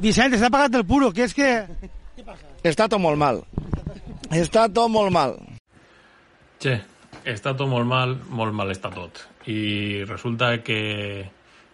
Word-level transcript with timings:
Vicent, 0.00 0.32
està 0.32 0.48
pagat 0.48 0.78
el 0.78 0.86
puro, 0.88 1.10
que 1.12 1.26
és 1.26 1.34
que... 1.36 1.48
Està 2.64 2.86
tot 2.88 3.00
molt 3.00 3.20
mal. 3.20 3.42
Està 4.32 4.66
tot 4.72 4.88
molt 4.92 5.12
mal. 5.12 5.34
Che, 6.60 6.72
està 7.28 7.52
tot 7.56 7.68
molt 7.68 7.88
mal, 7.88 8.14
molt 8.28 8.56
mal 8.56 8.72
està 8.72 8.88
tot. 8.94 9.20
I 9.52 10.04
resulta 10.08 10.54
que, 10.64 10.80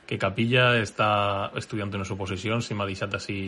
que 0.06 0.18
Capilla 0.18 0.72
està 0.80 1.10
estudiant 1.58 1.94
unes 1.94 2.10
oposicions 2.14 2.70
i 2.70 2.78
m'ha 2.78 2.88
deixat 2.88 3.14
així 3.18 3.40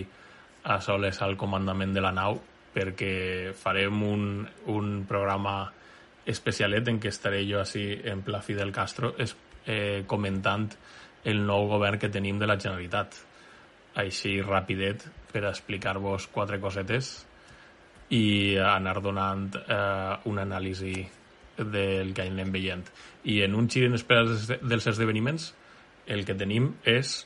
a 0.68 0.78
soles 0.84 1.18
al 1.22 1.34
comandament 1.40 1.94
de 1.94 2.04
la 2.04 2.14
nau 2.14 2.38
perquè 2.74 3.54
farem 3.58 4.02
un, 4.04 4.24
un 4.70 4.90
programa 5.08 5.60
especialet 6.28 6.90
en 6.90 6.98
què 7.02 7.10
estaré 7.10 7.42
jo 7.48 7.62
així 7.62 7.86
en 8.04 8.22
pla 8.22 8.42
Fidel 8.44 8.70
Castro 8.74 9.14
es, 9.18 9.34
eh, 9.66 10.04
comentant 10.06 10.68
el 11.24 11.40
nou 11.46 11.66
govern 11.70 11.98
que 11.98 12.12
tenim 12.12 12.38
de 12.38 12.46
la 12.46 12.58
Generalitat. 12.60 13.16
Així 13.98 14.38
rapidet 14.42 15.04
per 15.32 15.44
explicar-vos 15.48 16.28
quatre 16.32 16.60
cosetes 16.62 17.12
i 18.14 18.56
anar 18.62 19.00
donant 19.04 19.48
eh, 19.60 20.14
una 20.30 20.44
anàlisi 20.46 20.96
del 21.58 22.14
que 22.14 22.28
anem 22.28 22.52
veient. 22.54 22.84
I 23.26 23.42
en 23.44 23.56
un 23.58 23.68
gir 23.68 23.88
en 23.88 23.98
espera 23.98 24.24
dels 24.62 24.86
esdeveniments 24.86 25.50
el 26.08 26.24
que 26.24 26.36
tenim 26.38 26.70
és 26.88 27.24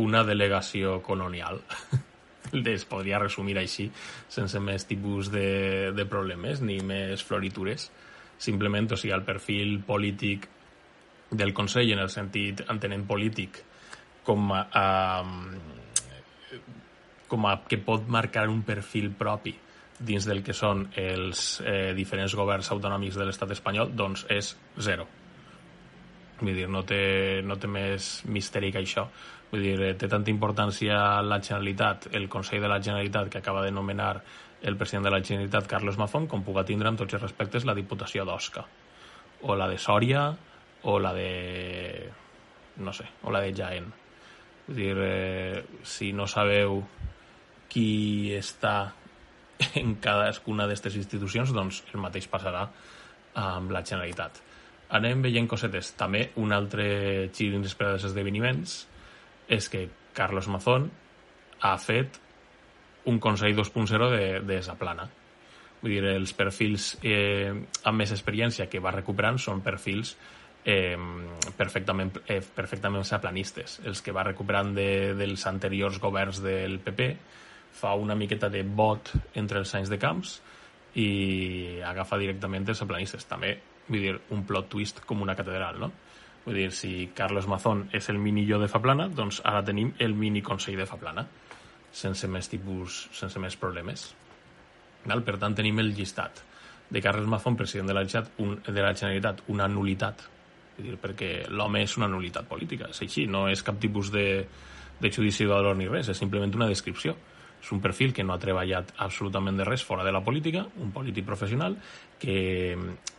una 0.00 0.24
delegació 0.24 1.00
colonial. 1.02 1.60
es 2.52 2.84
podria 2.88 3.20
resumir 3.20 3.58
així, 3.60 3.90
sense 4.28 4.60
més 4.60 4.86
tipus 4.88 5.30
de, 5.30 5.92
de 5.94 6.06
problemes 6.06 6.62
ni 6.62 6.80
més 6.82 7.22
floritures. 7.22 7.90
Simplement, 8.40 8.88
o 8.90 8.98
sigui, 8.98 9.14
el 9.14 9.26
perfil 9.26 9.78
polític 9.86 10.48
del 11.30 11.52
Consell, 11.54 11.92
en 11.94 12.02
el 12.02 12.10
sentit 12.10 12.64
entenent 12.72 13.04
polític, 13.06 13.60
com 14.26 14.50
a, 14.56 14.64
com 17.30 17.46
a 17.46 17.56
que 17.68 17.78
pot 17.78 18.08
marcar 18.10 18.48
un 18.50 18.62
perfil 18.66 19.12
propi 19.14 19.54
dins 20.00 20.24
del 20.26 20.42
que 20.42 20.56
són 20.56 20.86
els 20.98 21.60
eh, 21.60 21.92
diferents 21.96 22.34
governs 22.34 22.70
autonòmics 22.72 23.18
de 23.20 23.26
l'estat 23.28 23.52
espanyol, 23.52 23.92
doncs 23.94 24.24
és 24.32 24.54
zero. 24.80 25.06
Vull 26.40 26.56
dir, 26.56 26.68
no 26.72 26.80
té, 26.88 27.42
no 27.44 27.58
té 27.60 27.68
més 27.68 28.08
misteri 28.24 28.72
que 28.72 28.80
això. 28.80 29.04
Vull 29.50 29.66
dir, 29.66 29.92
té 30.00 30.08
tanta 30.08 30.32
importància 30.32 31.20
la 31.26 31.40
Generalitat, 31.42 32.08
el 32.16 32.30
Consell 32.32 32.64
de 32.64 32.70
la 32.72 32.80
Generalitat 32.80 33.28
que 33.28 33.42
acaba 33.42 33.64
de 33.66 33.74
nomenar 33.76 34.14
el 34.62 34.76
president 34.80 35.04
de 35.04 35.12
la 35.12 35.20
Generalitat, 35.20 35.68
Carlos 35.68 36.00
Mazón, 36.00 36.26
com 36.28 36.44
puga 36.44 36.64
tindre 36.64 36.88
en 36.88 36.96
tots 36.96 37.16
els 37.16 37.22
respectes 37.22 37.68
la 37.68 37.76
Diputació 37.76 38.24
d'Osca, 38.24 38.64
o 39.42 39.56
la 39.56 39.68
de 39.68 39.78
Sòria, 39.78 40.30
o 40.82 40.98
la 40.98 41.12
de... 41.12 42.10
no 42.80 42.92
sé, 42.96 43.08
o 43.22 43.32
la 43.32 43.44
de 43.44 43.52
Jaén. 43.56 43.99
Vull 44.70 44.78
dir, 44.78 44.94
eh, 45.02 45.62
si 45.82 46.12
no 46.14 46.28
sabeu 46.30 46.76
qui 47.70 48.30
està 48.36 48.92
en 49.80 49.96
cadascuna 49.98 50.68
d'aquestes 50.68 50.94
institucions, 51.00 51.50
doncs 51.50 51.82
el 51.90 51.98
mateix 52.04 52.28
passarà 52.30 52.68
amb 53.40 53.74
la 53.74 53.82
Generalitat. 53.82 54.38
Anem 54.94 55.22
veient 55.26 55.48
cosetes. 55.50 55.92
També 55.98 56.28
un 56.42 56.54
altre 56.54 56.86
gir 57.34 57.50
inesperat 57.50 57.96
dels 57.96 58.08
esdeveniments 58.10 58.76
és 59.50 59.68
que 59.70 59.88
Carlos 60.14 60.46
Mazón 60.50 60.86
ha 61.66 61.76
fet 61.82 62.20
un 63.10 63.18
Consell 63.18 63.56
2.0 63.58 64.10
de, 64.14 64.24
de 64.46 64.62
Zaplana. 64.62 65.08
Vull 65.80 65.96
dir, 65.96 66.04
els 66.14 66.34
perfils 66.36 66.92
eh, 67.02 67.50
amb 67.50 68.02
més 68.02 68.14
experiència 68.14 68.70
que 68.70 68.82
va 68.82 68.94
recuperant 68.94 69.38
són 69.42 69.66
perfils 69.66 70.14
eh, 70.64 70.96
perfectament, 71.56 72.20
eh, 72.26 72.40
perfectament 72.54 73.04
zaplanistes. 73.04 73.80
Els 73.84 74.02
que 74.02 74.12
va 74.12 74.26
recuperant 74.26 74.74
de, 74.76 75.14
dels 75.18 75.46
anteriors 75.46 76.00
governs 76.00 76.42
del 76.44 76.78
PP 76.84 77.10
fa 77.80 77.94
una 77.94 78.16
miqueta 78.18 78.50
de 78.50 78.62
bot 78.62 79.12
entre 79.38 79.60
els 79.62 79.74
anys 79.74 79.90
de 79.92 79.98
camps 79.98 80.40
i 80.98 81.80
agafa 81.86 82.18
directament 82.18 82.68
els 82.68 82.82
zaplanistes. 82.82 83.26
També, 83.30 83.54
vull 83.88 84.06
dir, 84.06 84.16
un 84.34 84.44
plot 84.46 84.70
twist 84.72 85.04
com 85.06 85.22
una 85.22 85.36
catedral, 85.38 85.78
no? 85.80 85.92
Vull 86.44 86.56
dir, 86.56 86.70
si 86.72 87.10
Carlos 87.14 87.46
Mazón 87.46 87.88
és 87.92 88.08
el 88.08 88.18
mini 88.18 88.46
jo 88.48 88.58
de 88.60 88.68
Faplana, 88.68 89.08
doncs 89.12 89.42
ara 89.44 89.60
tenim 89.64 89.92
el 90.00 90.16
mini 90.16 90.40
Consell 90.42 90.78
de 90.80 90.88
Faplana, 90.88 91.26
sense 91.92 92.28
més 92.30 92.48
tipus, 92.48 93.08
sense 93.12 93.38
més 93.42 93.56
problemes. 93.60 94.08
Val? 95.04 95.22
Per 95.26 95.36
tant, 95.40 95.54
tenim 95.56 95.78
el 95.82 95.92
llistat 95.96 96.42
de 96.90 97.02
Carles 97.02 97.28
Mazón, 97.28 97.56
president 97.56 97.88
de 97.88 97.94
la 97.94 98.04
Generalitat, 98.06 98.40
un, 98.42 98.56
de 98.66 98.82
la 98.82 98.94
Generalitat 98.94 99.44
una 99.48 99.68
nulitat, 99.68 100.24
dir, 100.82 100.96
perquè 101.00 101.30
l'home 101.48 101.84
és 101.84 101.96
una 101.98 102.08
nulitat 102.10 102.48
política, 102.48 102.90
és 102.90 103.02
així, 103.06 103.26
no 103.26 103.46
és 103.50 103.62
cap 103.66 103.78
tipus 103.80 104.10
de, 104.14 104.26
de 105.00 105.12
judici 105.12 105.44
de 105.44 105.52
valor 105.52 105.76
ni 105.76 105.88
res, 105.88 106.10
és 106.12 106.18
simplement 106.18 106.54
una 106.56 106.68
descripció. 106.70 107.16
És 107.60 107.68
un 107.74 107.80
perfil 107.84 108.14
que 108.16 108.24
no 108.24 108.32
ha 108.32 108.40
treballat 108.40 108.94
absolutament 109.04 109.58
de 109.58 109.66
res 109.68 109.82
fora 109.84 110.04
de 110.04 110.12
la 110.12 110.22
política, 110.24 110.64
un 110.80 110.92
polític 110.94 111.26
professional 111.28 111.76
que 112.20 112.36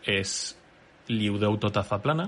és, 0.10 0.32
li 1.14 1.30
deu 1.38 1.60
tot 1.62 1.78
a 1.78 1.84
Zaplana, 1.86 2.26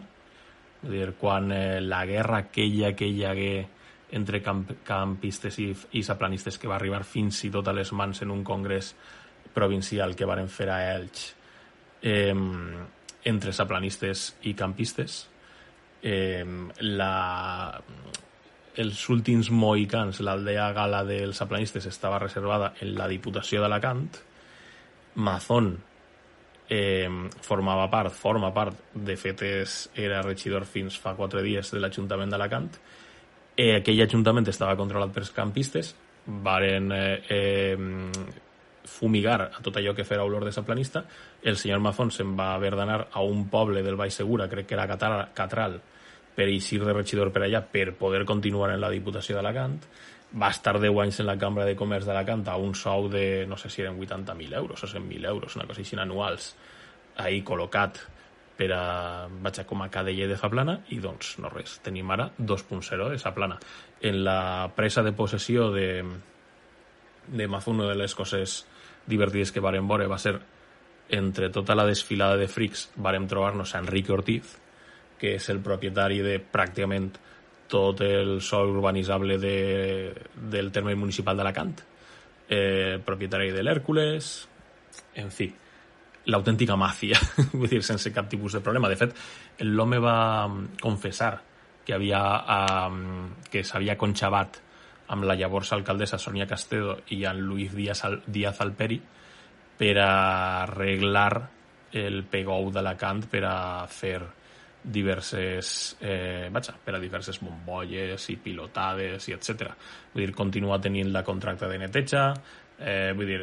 vull 0.83 0.93
dir, 0.93 1.13
quan 1.17 1.49
eh, 1.55 1.81
la 1.81 2.03
guerra 2.05 2.43
aquella 2.43 2.93
que 2.93 3.07
hi 3.09 3.23
hagué 3.25 3.55
entre 4.13 4.43
camp 4.45 4.67
campistes 4.85 5.57
i, 5.63 5.71
i 5.97 6.03
zaplanistes 6.05 6.59
que 6.61 6.69
va 6.69 6.75
arribar 6.77 7.01
fins 7.07 7.39
i 7.47 7.49
tot 7.53 7.67
a 7.67 7.73
les 7.73 7.89
mans 7.97 8.21
en 8.21 8.33
un 8.33 8.43
congrés 8.45 8.93
provincial 9.53 10.13
que 10.15 10.27
varen 10.29 10.51
fer 10.53 10.69
a 10.69 10.77
Elx 10.93 11.23
eh, 12.03 12.35
entre 13.25 13.53
zaplanistes 13.53 14.33
i 14.49 14.53
campistes. 14.57 15.23
Eh, 16.03 16.43
la, 16.83 17.79
els 18.83 19.05
últims 19.09 19.49
mohicans, 19.51 20.19
l'aldea 20.25 20.71
gala 20.75 21.03
dels 21.07 21.39
zaplanistes 21.39 21.87
estava 21.87 22.19
reservada 22.19 22.73
en 22.81 22.93
la 22.97 23.07
Diputació 23.07 23.61
d'Alacant. 23.63 24.09
Mazón 25.15 25.75
eh, 26.69 27.09
formava 27.41 27.89
part, 27.89 28.11
forma 28.11 28.51
part, 28.53 28.79
de 28.93 29.15
fet 29.19 29.43
és, 29.45 29.77
era 29.95 30.23
regidor 30.25 30.65
fins 30.65 30.97
fa 30.99 31.15
quatre 31.15 31.43
dies 31.45 31.71
de 31.71 31.81
l'Ajuntament 31.81 32.33
d'Alacant, 32.33 32.71
eh, 33.55 33.75
aquell 33.77 34.01
ajuntament 34.07 34.49
estava 34.49 34.77
controlat 34.79 35.13
pels 35.13 35.31
campistes, 35.35 35.93
varen 36.25 36.91
eh, 36.95 37.21
eh, 37.29 37.77
fumigar 38.85 39.41
a 39.53 39.61
tot 39.63 39.77
allò 39.77 39.93
que 39.95 40.05
fera 40.05 40.23
olor 40.23 40.45
de 40.45 40.51
saplanista, 40.51 41.05
el 41.41 41.57
senyor 41.57 41.79
Mazón 41.79 42.11
se'n 42.11 42.35
va 42.39 42.53
haver 42.55 42.75
d'anar 42.75 43.07
a 43.11 43.23
un 43.23 43.47
poble 43.49 43.83
del 43.83 43.95
Baix 43.99 44.15
Segura, 44.15 44.49
crec 44.49 44.67
que 44.67 44.75
era 44.75 44.87
Catral, 44.87 45.29
Catral 45.33 45.79
per 46.35 46.47
eixir 46.49 46.81
de 46.83 46.93
regidor 46.93 47.31
per 47.31 47.45
allà 47.45 47.61
per 47.61 47.93
poder 47.97 48.23
continuar 48.25 48.71
en 48.73 48.81
la 48.81 48.89
Diputació 48.89 49.37
d'Alacant, 49.37 49.77
va 50.33 50.49
estar 50.49 50.79
10 50.79 50.99
anys 51.03 51.19
en 51.21 51.29
la 51.29 51.37
Cambra 51.37 51.65
de 51.65 51.75
Comerç 51.77 52.07
d'Alacant 52.09 52.47
a 52.49 52.57
un 52.57 52.73
sou 52.75 53.07
de, 53.09 53.45
no 53.47 53.57
sé 53.57 53.69
si 53.69 53.83
eren 53.83 53.99
80.000 54.01 54.57
euros 54.57 54.83
o 54.83 54.89
100.000 54.89 55.29
euros, 55.29 55.55
una 55.55 55.67
cosa 55.69 55.83
així 55.83 55.99
anuals, 55.99 56.55
ahí 57.21 57.43
col·locat 57.45 58.01
per 58.57 58.69
a, 58.73 59.27
vaig 59.29 59.59
a 59.61 59.65
com 59.69 59.81
a 59.81 59.89
cadeller 59.93 60.27
de 60.29 60.37
Faplana 60.37 60.79
i 60.93 60.99
doncs 61.01 61.37
no 61.41 61.49
res, 61.53 61.79
tenim 61.85 62.09
ara 62.13 62.29
2.0 62.37 63.09
de 63.13 63.21
Faplana. 63.21 63.59
En 64.01 64.23
la 64.25 64.71
presa 64.75 65.03
de 65.05 65.13
possessió 65.13 65.69
de, 65.73 66.03
de 67.27 67.47
Mazú, 67.47 67.71
una 67.71 67.89
de 67.89 67.97
les 67.97 68.15
coses 68.15 68.63
divertides 69.09 69.51
que 69.51 69.63
varen 69.63 69.87
veure 69.87 70.07
va 70.07 70.19
ser 70.21 70.37
entre 71.13 71.49
tota 71.49 71.75
la 71.75 71.85
desfilada 71.85 72.37
de 72.39 72.47
frics 72.47 72.87
vàrem 72.95 73.27
trobar-nos 73.29 73.73
a 73.75 73.81
Enrique 73.83 74.13
Ortiz, 74.13 74.55
que 75.19 75.35
és 75.37 75.49
el 75.53 75.61
propietari 75.63 76.21
de 76.25 76.39
pràcticament 76.39 77.11
tot 77.69 78.01
el 78.05 78.39
sol 78.41 78.71
urbanitzable 78.75 79.37
de, 79.41 79.57
del 80.35 80.71
terme 80.71 80.95
municipal 80.95 81.37
d'Alacant, 81.37 81.75
eh, 82.49 82.99
propietari 83.05 83.51
de 83.51 83.63
l'Hèrcules, 83.63 84.33
en 85.21 85.31
fi, 85.31 85.47
l'autèntica 86.29 86.77
màfia, 86.79 87.19
vull 87.59 87.69
dir, 87.69 87.81
sense 87.83 88.11
cap 88.13 88.29
tipus 88.29 88.57
de 88.57 88.61
problema. 88.63 88.91
De 88.91 88.99
fet, 88.99 89.15
l'home 89.63 89.99
va 90.03 90.17
confessar 90.81 91.33
que 91.83 91.95
havia 91.95 92.21
um, 92.87 93.33
que 93.51 93.63
s'havia 93.67 93.97
conxavat 93.99 94.61
amb 95.13 95.27
la 95.29 95.37
llavors 95.37 95.73
alcaldessa 95.75 96.19
Sonia 96.19 96.47
Castedo 96.49 96.99
i 97.13 97.23
en 97.29 97.41
Luis 97.45 97.73
Díaz, 97.75 98.03
Díaz 98.25 98.61
Alperi 98.65 98.99
per 99.77 99.97
a 100.01 100.13
arreglar 100.63 101.49
el 101.93 102.23
pegou 102.29 102.71
d'Alacant 102.73 103.27
per 103.29 103.43
a 103.45 103.57
fer 103.89 104.17
diverses 104.83 105.95
eh, 106.01 106.49
vaja, 106.51 106.73
per 106.75 106.97
a 106.97 106.99
diverses 106.99 107.39
bombolles 107.39 108.25
i 108.33 108.35
pilotades 108.41 109.29
i 109.29 109.35
etc. 109.37 109.69
Vull 110.11 110.25
dir, 110.25 110.33
continua 110.35 110.81
tenint 110.81 111.13
la 111.13 111.23
contracta 111.23 111.69
de 111.71 111.79
neteja 111.79 112.25
eh, 112.79 113.13
vull 113.15 113.29
dir, 113.29 113.41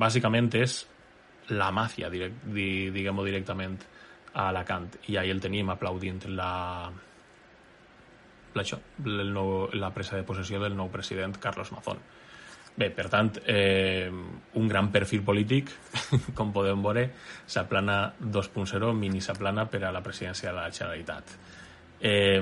bàsicament 0.00 0.50
és 0.60 0.78
la 1.52 1.70
màfia, 1.74 2.08
direct, 2.08 2.46
diguem-ho 2.46 3.24
directament 3.26 3.80
a 4.32 4.48
Alacant 4.48 4.88
i 5.10 5.18
ahir 5.20 5.34
el 5.34 5.42
teníem 5.42 5.72
aplaudint 5.74 6.22
la 6.32 6.52
això, 8.60 8.78
el 9.04 9.32
nou, 9.32 9.70
la 9.72 9.92
presa 9.94 10.18
de 10.18 10.26
possessió 10.28 10.60
del 10.60 10.76
nou 10.76 10.90
president 10.92 11.38
Carlos 11.40 11.72
Mazón. 11.72 12.02
Bé, 12.76 12.88
per 12.90 13.08
tant, 13.12 13.30
eh, 13.52 14.08
un 14.08 14.68
gran 14.68 14.88
perfil 14.92 15.22
polític, 15.24 15.70
com 16.38 16.52
podem 16.52 16.84
veure, 16.84 17.06
s'aplana 17.46 18.14
2.0, 18.20 18.92
mini 18.96 19.20
s'aplana 19.20 19.66
per 19.68 19.82
a 19.84 19.92
la 19.92 20.00
presidència 20.04 20.50
de 20.50 20.56
la 20.56 20.70
Generalitat. 20.72 21.34
Eh, 22.00 22.40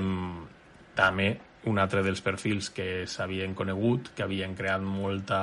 també 0.95 1.31
un 1.69 1.79
altre 1.79 2.01
dels 2.03 2.21
perfils 2.25 2.71
que 2.73 3.05
s'havien 3.07 3.53
conegut, 3.53 4.13
que 4.15 4.23
havien 4.23 4.55
creat 4.57 4.81
molta 4.81 5.41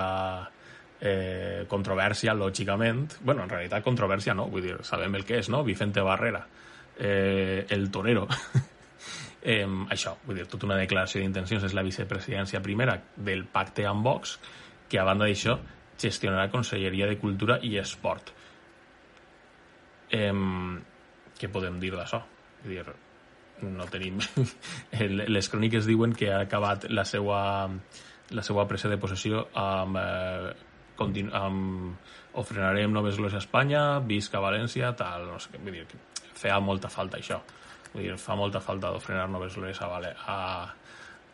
eh, 1.00 1.66
controvèrsia, 1.68 2.34
lògicament. 2.34 3.20
bueno, 3.20 3.44
en 3.44 3.50
realitat 3.50 3.84
controvèrsia 3.84 4.34
no, 4.34 4.48
vull 4.48 4.62
dir, 4.62 4.76
sabem 4.82 5.14
el 5.14 5.24
que 5.24 5.38
és, 5.38 5.48
no? 5.48 5.62
Vicente 5.64 6.00
Barrera, 6.00 6.46
eh, 6.98 7.66
el 7.68 7.90
torero. 7.90 8.26
eh, 9.42 9.66
això, 9.90 10.16
vull 10.26 10.40
dir, 10.40 10.46
tota 10.50 10.68
una 10.68 10.78
declaració 10.80 11.22
d'intencions 11.22 11.64
és 11.68 11.74
la 11.76 11.84
vicepresidència 11.86 12.62
primera 12.64 12.98
del 13.16 13.44
pacte 13.52 13.86
amb 13.86 14.06
Vox, 14.06 14.38
que 14.88 15.00
a 15.00 15.06
banda 15.08 15.28
d'això 15.28 15.58
gestionarà 15.98 16.48
Conselleria 16.50 17.08
de 17.10 17.18
Cultura 17.18 17.58
i 17.62 17.76
Esport. 17.78 18.32
Eh, 20.10 20.32
què 21.38 21.50
podem 21.52 21.78
dir 21.82 21.92
d'això? 21.94 22.22
Vull 22.64 22.74
dir, 22.74 22.96
no 23.66 23.88
tenim... 23.90 24.20
Les 25.34 25.50
cròniques 25.50 25.86
diuen 25.88 26.14
que 26.16 26.30
ha 26.32 26.42
acabat 26.46 26.88
la 26.90 27.04
seva, 27.08 27.40
la 28.30 28.46
seva 28.46 28.66
presa 28.70 28.90
de 28.90 28.98
possessió 29.00 29.46
amb 29.58 29.98
eh, 30.00 30.56
continu 30.98 31.34
amb, 31.38 31.94
o 32.34 32.44
frenarem 32.46 32.92
noves 32.92 33.18
glòries 33.18 33.38
a 33.38 33.42
Espanya, 33.42 33.82
visca 34.04 34.42
València, 34.42 34.90
tal, 34.98 35.28
no 35.30 35.38
sé 35.42 35.54
què, 35.54 35.62
vull 35.62 35.78
dir, 35.78 35.86
que 35.88 36.34
feia 36.38 36.58
molta 36.62 36.90
falta 36.92 37.20
això. 37.20 37.40
Vull 37.92 38.04
dir, 38.04 38.16
fa 38.20 38.36
molta 38.36 38.60
falta 38.60 38.92
de 38.92 39.00
frenar 39.00 39.28
noves 39.32 39.56
glòries 39.56 39.80
a, 39.82 39.88
a, 40.34 40.38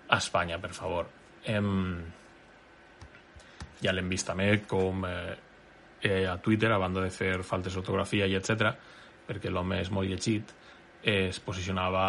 a 0.08 0.18
Espanya, 0.18 0.58
per 0.62 0.72
favor. 0.76 1.08
Em, 1.50 1.70
ja 3.82 3.92
l'hem 3.92 4.08
vist 4.08 4.28
també 4.30 4.50
com 4.68 5.04
eh, 5.08 5.34
eh, 6.04 6.26
a 6.30 6.36
Twitter, 6.38 6.70
a 6.72 6.80
banda 6.80 7.02
de 7.04 7.10
fer 7.12 7.38
faltes 7.42 7.74
d'ortografia 7.74 8.28
i 8.30 8.36
etc, 8.38 8.70
perquè 9.26 9.50
l'home 9.50 9.80
és 9.82 9.90
molt 9.90 10.08
llegit, 10.08 10.52
eh, 11.02 11.28
es 11.30 11.40
posicionava 11.40 12.04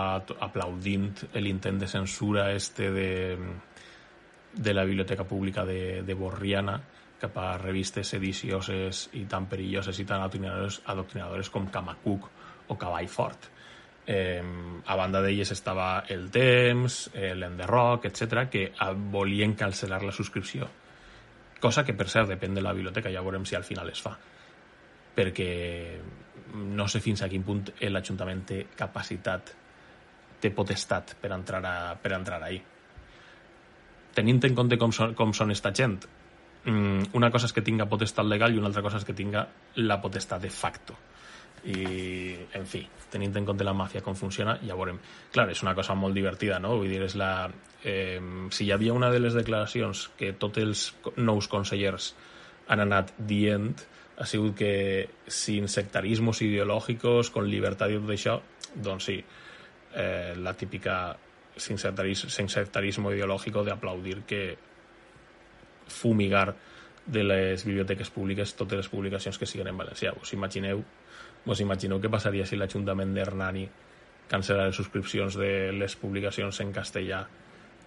aplaudint 0.48 1.26
l'intent 1.40 1.80
de 1.80 1.88
censura 1.88 2.52
este 2.54 2.92
de, 2.92 3.10
de 4.54 4.74
la 4.74 4.86
Biblioteca 4.86 5.26
Pública 5.28 5.66
de, 5.66 6.04
de 6.04 6.16
Borriana, 6.16 6.80
cap 7.20 7.38
a 7.40 7.50
revistes 7.58 8.12
sedicioses 8.12 9.06
i 9.16 9.24
tan 9.32 9.48
perilloses 9.52 10.00
i 10.00 10.06
tan 10.06 10.22
adoctrinadores, 10.22 10.82
adoctrinadores 10.92 11.50
com 11.50 11.68
Camacuc 11.72 12.28
o 12.68 12.78
Cavall 12.78 13.08
Fort. 13.08 13.50
Eh, 14.06 14.42
a 14.86 14.96
banda 14.96 15.22
d'elles 15.22 15.50
estava 15.52 16.04
El 16.14 16.28
Temps, 16.30 17.10
eh, 17.14 17.34
l'Enderroc, 17.34 18.06
etc 18.06 18.46
que 18.52 18.66
volien 19.12 19.56
cancel·lar 19.58 20.04
la 20.04 20.14
subscripció. 20.14 20.68
Cosa 21.60 21.84
que, 21.84 21.96
per 21.98 22.08
cert, 22.12 22.30
depèn 22.30 22.54
de 22.54 22.62
la 22.62 22.74
biblioteca, 22.74 23.10
ja 23.10 23.24
veurem 23.26 23.46
si 23.46 23.56
al 23.58 23.66
final 23.66 23.90
es 23.90 24.02
fa. 24.02 24.14
Perquè 25.16 25.50
no 26.76 26.88
sé 26.88 27.02
fins 27.02 27.24
a 27.24 27.30
quin 27.32 27.44
punt 27.44 27.64
l'Ajuntament 27.82 28.44
té 28.46 28.60
capacitat, 28.78 29.56
té 30.40 30.52
potestat 30.54 31.16
per 31.22 31.32
entrar, 31.34 31.64
a, 31.66 31.96
per 31.96 32.14
entrar 32.14 32.44
ahí. 32.44 32.62
Tenint 34.16 34.44
en 34.46 34.56
compte 34.56 34.78
com 34.78 34.94
són, 34.94 35.16
com 35.18 35.34
són 35.34 35.52
esta 35.52 35.74
gent, 35.74 35.98
Mm, 36.66 37.14
una 37.14 37.30
cosa 37.30 37.46
és 37.46 37.54
que 37.54 37.62
tinga 37.62 37.86
potestat 37.86 38.26
legal 38.26 38.56
i 38.56 38.58
una 38.58 38.72
altra 38.72 38.82
cosa 38.82 38.98
és 38.98 39.06
que 39.06 39.14
tinga 39.14 39.44
la 39.86 40.00
potestat 40.02 40.42
de 40.42 40.50
facto 40.50 40.96
i, 41.66 42.36
en 42.54 42.68
fi, 42.70 42.84
tenint 43.12 43.36
en 43.40 43.48
compte 43.48 43.66
la 43.66 43.74
màfia 43.74 44.04
com 44.06 44.18
funciona, 44.18 44.58
ja 44.66 44.78
veurem. 44.78 45.00
Clar, 45.34 45.50
és 45.54 45.64
una 45.66 45.76
cosa 45.78 45.96
molt 45.98 46.18
divertida, 46.18 46.60
no? 46.62 46.76
Vull 46.82 46.92
dir, 46.94 47.02
és 47.08 47.18
la... 47.20 47.50
Eh, 47.86 48.20
si 48.54 48.66
hi 48.66 48.72
havia 48.74 48.94
una 48.94 49.12
de 49.14 49.20
les 49.22 49.36
declaracions 49.38 50.08
que 50.18 50.34
tots 50.42 50.62
els 50.62 50.86
nous 51.18 51.50
consellers 51.50 52.14
han 52.74 52.82
anat 52.82 53.12
dient 53.18 53.74
ha 54.18 54.26
sigut 54.26 54.56
que 54.58 54.74
sin 55.28 55.68
sectarismos 55.68 56.40
ideològics, 56.42 57.30
con 57.36 57.50
llibertat 57.52 57.92
i 57.92 58.00
tot 58.00 58.14
això, 58.16 58.40
doncs 58.76 59.10
sí, 59.10 59.18
eh, 59.96 60.34
la 60.38 60.54
típica 60.56 61.16
sin 61.58 61.78
sectarismo, 61.78 62.30
sin 62.30 62.50
sectarismo 62.50 63.12
ideológico 63.12 63.64
de 63.64 63.72
aplaudir 63.72 64.24
que 64.24 64.58
fumigar 65.88 66.56
de 67.06 67.24
les 67.24 67.64
biblioteques 67.66 68.10
públiques 68.10 68.56
totes 68.56 68.78
les 68.78 68.90
publicacions 68.90 69.38
que 69.38 69.46
siguin 69.46 69.70
en 69.70 69.78
valencià. 69.78 70.14
Us 70.22 70.34
imagineu, 70.34 70.84
us 71.46 71.62
imagineu 71.62 72.02
què 72.02 72.12
passaria 72.12 72.46
si 72.46 72.58
l'Ajuntament 72.58 73.14
d'Hernani 73.16 73.66
cancel·la 74.30 74.68
les 74.70 74.78
subscripcions 74.80 75.38
de 75.38 75.72
les 75.76 75.96
publicacions 76.02 76.60
en 76.64 76.74
castellà 76.74 77.22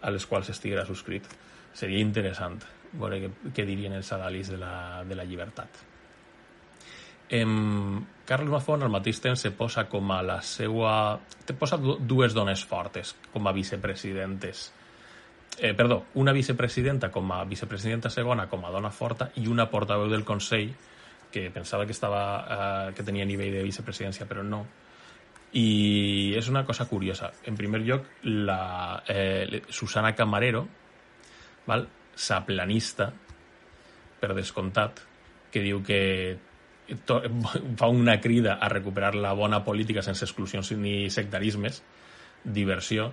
a 0.00 0.10
les 0.14 0.26
quals 0.26 0.50
estiguera 0.54 0.86
subscrit. 0.86 1.26
Seria 1.74 2.02
interessant 2.02 2.60
veure 2.92 3.18
què, 3.24 3.30
què 3.54 3.66
dirien 3.66 3.98
els 3.98 4.12
adalis 4.14 4.52
de 4.54 4.58
la, 4.60 4.72
de 5.04 5.18
la 5.18 5.26
llibertat. 5.26 5.82
Em, 7.34 7.98
Carles 8.24 8.48
Mafón 8.54 8.86
al 8.86 8.94
mateix 8.94 9.18
temps 9.20 9.42
se 9.44 9.50
posa 9.52 9.84
com 9.90 10.14
a 10.14 10.22
la 10.24 10.38
seva... 10.40 11.18
Te 11.44 11.52
posa 11.58 11.76
dues 11.78 12.36
dones 12.36 12.62
fortes 12.64 13.14
com 13.34 13.46
a 13.46 13.52
vicepresidentes 13.52 14.68
eh, 15.58 15.74
perdó, 15.74 16.04
una 16.14 16.32
vicepresidenta 16.32 17.10
com 17.10 17.32
a 17.32 17.44
vicepresidenta 17.44 18.10
segona, 18.10 18.46
com 18.48 18.64
a 18.64 18.70
dona 18.70 18.90
forta, 18.90 19.30
i 19.36 19.48
una 19.48 19.68
portaveu 19.70 20.08
del 20.10 20.24
Consell, 20.24 20.70
que 21.30 21.50
pensava 21.50 21.86
que, 21.86 21.92
estava, 21.92 22.22
eh, 22.48 22.94
que 22.96 23.04
tenia 23.04 23.26
nivell 23.28 23.58
de 23.58 23.66
vicepresidència, 23.66 24.26
però 24.28 24.44
no. 24.44 24.64
I 25.56 26.34
és 26.36 26.48
una 26.52 26.64
cosa 26.68 26.86
curiosa. 26.88 27.30
En 27.48 27.56
primer 27.56 27.80
lloc, 27.84 28.08
la 28.24 29.02
eh, 29.08 29.62
Susana 29.68 30.14
Camarero, 30.14 30.66
val? 31.66 31.88
sa 32.18 32.40
planista, 32.42 33.12
per 34.18 34.34
descomptat, 34.34 35.04
que 35.54 35.62
diu 35.62 35.78
que 35.86 36.00
fa 37.78 37.88
una 37.92 38.16
crida 38.20 38.56
a 38.58 38.68
recuperar 38.72 39.14
la 39.14 39.34
bona 39.38 39.60
política 39.62 40.02
sense 40.02 40.26
exclusions 40.26 40.72
ni 40.72 41.10
sectarismes, 41.14 41.82
diversió, 42.42 43.12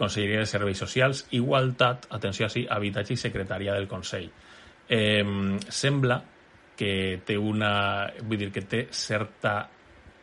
Conselleria 0.00 0.40
de 0.40 0.48
Serveis 0.48 0.80
Socials, 0.80 1.26
Igualtat, 1.36 2.06
atenció 2.16 2.46
així, 2.46 2.64
Habitatge 2.64 3.12
i 3.12 3.20
Secretaria 3.20 3.74
del 3.76 3.86
Consell. 3.86 4.30
Eh, 4.88 5.24
sembla 5.68 6.16
que 6.80 7.20
té 7.28 7.36
una... 7.36 8.08
vull 8.24 8.40
dir, 8.40 8.48
que 8.54 8.64
té 8.64 8.86
certa 8.96 9.58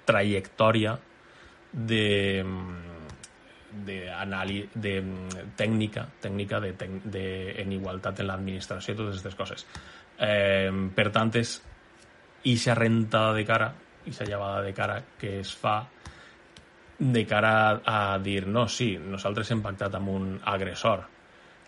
trajectòria 0.07 0.95
de, 1.71 2.43
de, 3.85 3.97
de 4.73 4.93
tècnica, 5.59 6.07
tècnica 6.23 6.61
de, 6.63 6.73
de, 7.03 7.25
en 7.61 7.75
igualtat 7.75 8.23
en 8.23 8.31
l'administració 8.31 8.95
i 8.95 8.97
totes 8.97 9.19
aquestes 9.19 9.37
coses. 9.37 9.67
Eh, 10.17 10.71
per 10.97 11.09
tant, 11.13 11.35
és 11.37 11.59
ixa 12.49 12.73
rentada 12.77 13.35
de 13.37 13.45
cara, 13.45 13.69
ixa 14.09 14.25
llevada 14.25 14.63
de 14.65 14.73
cara 14.73 15.01
que 15.19 15.37
es 15.43 15.53
fa 15.53 15.83
de 16.97 17.27
cara 17.29 17.53
a, 17.77 17.97
a 18.15 18.19
dir, 18.19 18.47
no, 18.49 18.65
sí, 18.65 18.95
nosaltres 18.97 19.51
hem 19.53 19.61
pactat 19.61 19.99
amb 19.99 20.09
un 20.09 20.31
agressor, 20.41 21.03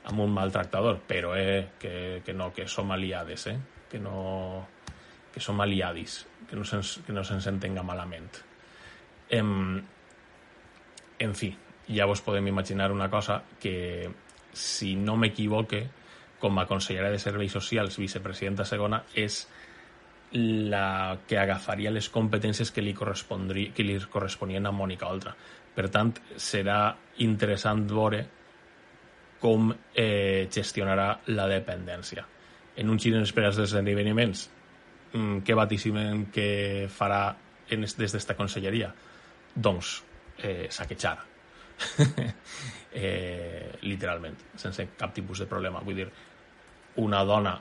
amb 0.10 0.24
un 0.26 0.34
maltractador, 0.34 1.04
però 1.06 1.36
eh, 1.38 1.76
que, 1.78 2.24
que 2.26 2.34
no, 2.34 2.50
que 2.56 2.66
som 2.66 2.90
aliades, 2.96 3.46
eh? 3.52 3.60
que, 3.90 4.00
no, 4.00 4.68
que 5.40 5.46
som 5.46 5.62
aliadis, 5.64 6.26
que 6.50 6.60
no 6.60 6.66
se'ns 6.68 7.00
no 7.08 7.24
se'ns 7.24 7.48
entenga 7.48 7.84
malament. 7.88 8.42
En, 9.32 9.80
en 11.20 11.36
fi, 11.36 11.54
ja 11.88 12.08
vos 12.10 12.20
podem 12.22 12.52
imaginar 12.52 12.92
una 12.92 13.08
cosa 13.10 13.40
que, 13.60 14.12
si 14.52 14.98
no 15.00 15.16
m'equivoque, 15.16 15.86
com 16.40 16.60
a 16.60 16.68
consellera 16.68 17.12
de 17.12 17.20
Serveis 17.20 17.56
Socials, 17.56 17.98
vicepresidenta 18.00 18.68
segona, 18.68 19.04
és 19.16 19.46
la 20.36 21.18
que 21.28 21.40
agafaria 21.40 21.92
les 21.92 22.12
competències 22.12 22.70
que 22.72 22.84
li, 22.84 22.94
que 22.94 23.88
li 23.88 23.98
corresponien 24.12 24.68
a 24.68 24.76
Mònica 24.76 25.08
Oltra. 25.08 25.34
Per 25.76 25.88
tant, 25.88 26.14
serà 26.36 26.96
interessant 27.24 27.88
veure 27.88 28.26
com 29.40 29.72
eh, 29.96 30.48
gestionarà 30.52 31.14
la 31.32 31.48
dependència. 31.48 32.28
En 32.76 32.92
un 32.92 33.00
gir 33.00 33.16
inesperat 33.16 33.56
dels 33.56 33.72
esdeveniments, 33.72 34.50
mm, 35.14 35.42
què 35.46 35.58
vaticimen 35.58 36.28
que 36.34 36.88
farà 36.92 37.24
en, 37.70 37.86
des 37.86 38.16
d'esta 38.16 38.36
conselleria? 38.38 38.92
Doncs 39.56 40.04
eh, 40.44 40.68
saquejar. 40.72 41.18
eh, 42.92 43.78
literalment, 43.88 44.36
sense 44.60 44.90
cap 44.98 45.14
tipus 45.16 45.44
de 45.44 45.50
problema. 45.50 45.84
Vull 45.86 46.02
dir, 46.02 46.10
una 47.00 47.24
dona 47.24 47.56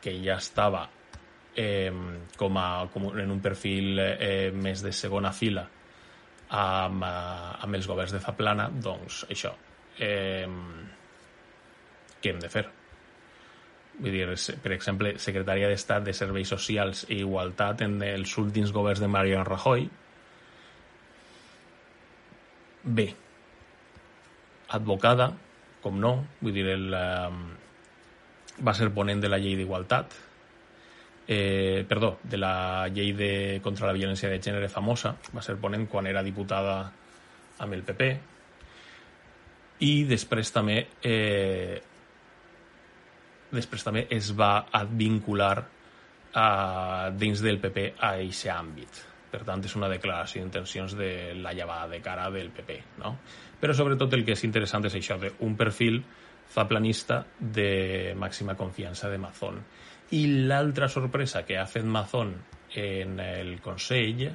que 0.00 0.12
ja 0.22 0.36
estava 0.36 0.84
eh, 1.56 1.92
com, 2.36 2.58
a, 2.58 2.68
com 2.92 3.10
en 3.12 3.30
un 3.30 3.40
perfil 3.42 3.98
eh, 3.98 4.52
més 4.52 4.82
de 4.84 4.92
segona 4.92 5.32
fila 5.32 5.64
amb, 6.54 7.02
eh, 7.02 7.50
amb 7.64 7.80
els 7.80 7.88
governs 7.88 8.14
de 8.14 8.22
Zaplana, 8.22 8.68
doncs 8.70 9.24
això, 9.30 9.54
eh, 9.98 10.46
què 12.20 12.32
hem 12.32 12.40
de 12.42 12.50
fer? 12.52 12.66
Vull 13.94 14.10
dir, 14.10 14.24
per 14.62 14.72
exemple, 14.74 15.14
Secretaria 15.22 15.68
d'Estat 15.70 16.06
de 16.06 16.14
Serveis 16.16 16.50
Socials 16.50 17.04
i 17.08 17.20
Igualtat 17.22 17.84
en 17.86 18.00
els 18.02 18.32
últims 18.42 18.72
governs 18.74 19.02
de 19.02 19.10
Mariano 19.10 19.44
Rajoy. 19.46 19.86
Bé, 22.84 23.06
advocada, 24.74 25.30
com 25.84 26.00
no, 26.00 26.14
vull 26.40 26.56
dir, 26.56 26.66
el, 26.74 26.90
eh, 26.90 28.64
va 28.66 28.74
ser 28.74 28.90
ponent 28.94 29.22
de 29.22 29.30
la 29.30 29.38
llei 29.38 29.54
d'igualtat, 29.56 30.18
eh, 31.28 31.84
perdó, 31.88 32.18
de 32.22 32.36
la 32.36 32.88
llei 32.88 33.14
de, 33.16 33.32
contra 33.62 33.86
la 33.86 33.96
violència 33.96 34.28
de 34.28 34.42
gènere 34.42 34.68
famosa, 34.68 35.14
va 35.34 35.42
ser 35.42 35.56
ponent 35.60 35.86
quan 35.86 36.10
era 36.10 36.22
diputada 36.22 36.78
amb 37.58 37.72
el 37.72 37.82
PP. 37.86 38.14
i 39.84 40.04
després 40.06 40.52
també 40.54 40.76
eh, 41.02 41.80
després 43.54 43.86
també 43.86 44.06
es 44.12 44.32
va 44.36 44.66
advincular 44.72 45.56
eh, 45.62 47.10
dins 47.18 47.42
del 47.44 47.60
PP 47.62 47.88
a 47.98 48.14
aquest 48.18 48.50
àmbit. 48.52 49.02
Per 49.34 49.42
tant, 49.42 49.64
és 49.66 49.74
una 49.74 49.90
declaració 49.90 50.42
d'intencions 50.42 50.94
de 50.94 51.08
la 51.40 51.54
llevada 51.56 51.88
de 51.90 51.98
cara 52.02 52.28
del 52.30 52.52
PP. 52.54 52.76
No? 53.02 53.16
Però 53.60 53.74
sobretot 53.74 54.12
el 54.14 54.22
que 54.26 54.36
és 54.36 54.44
interessant 54.46 54.86
és 54.86 54.94
això, 54.94 55.18
un 55.42 55.56
perfil 55.58 56.02
zaplanista 56.54 57.24
de 57.38 58.14
màxima 58.18 58.54
confiança 58.54 59.10
de 59.10 59.18
Mazón. 59.18 59.58
I 60.14 60.26
l'altra 60.46 60.86
sorpresa 60.92 61.42
que 61.48 61.58
ha 61.58 61.66
fet 61.66 61.82
Mazón 61.84 62.36
en 62.78 63.18
el 63.20 63.56
Consell, 63.64 64.28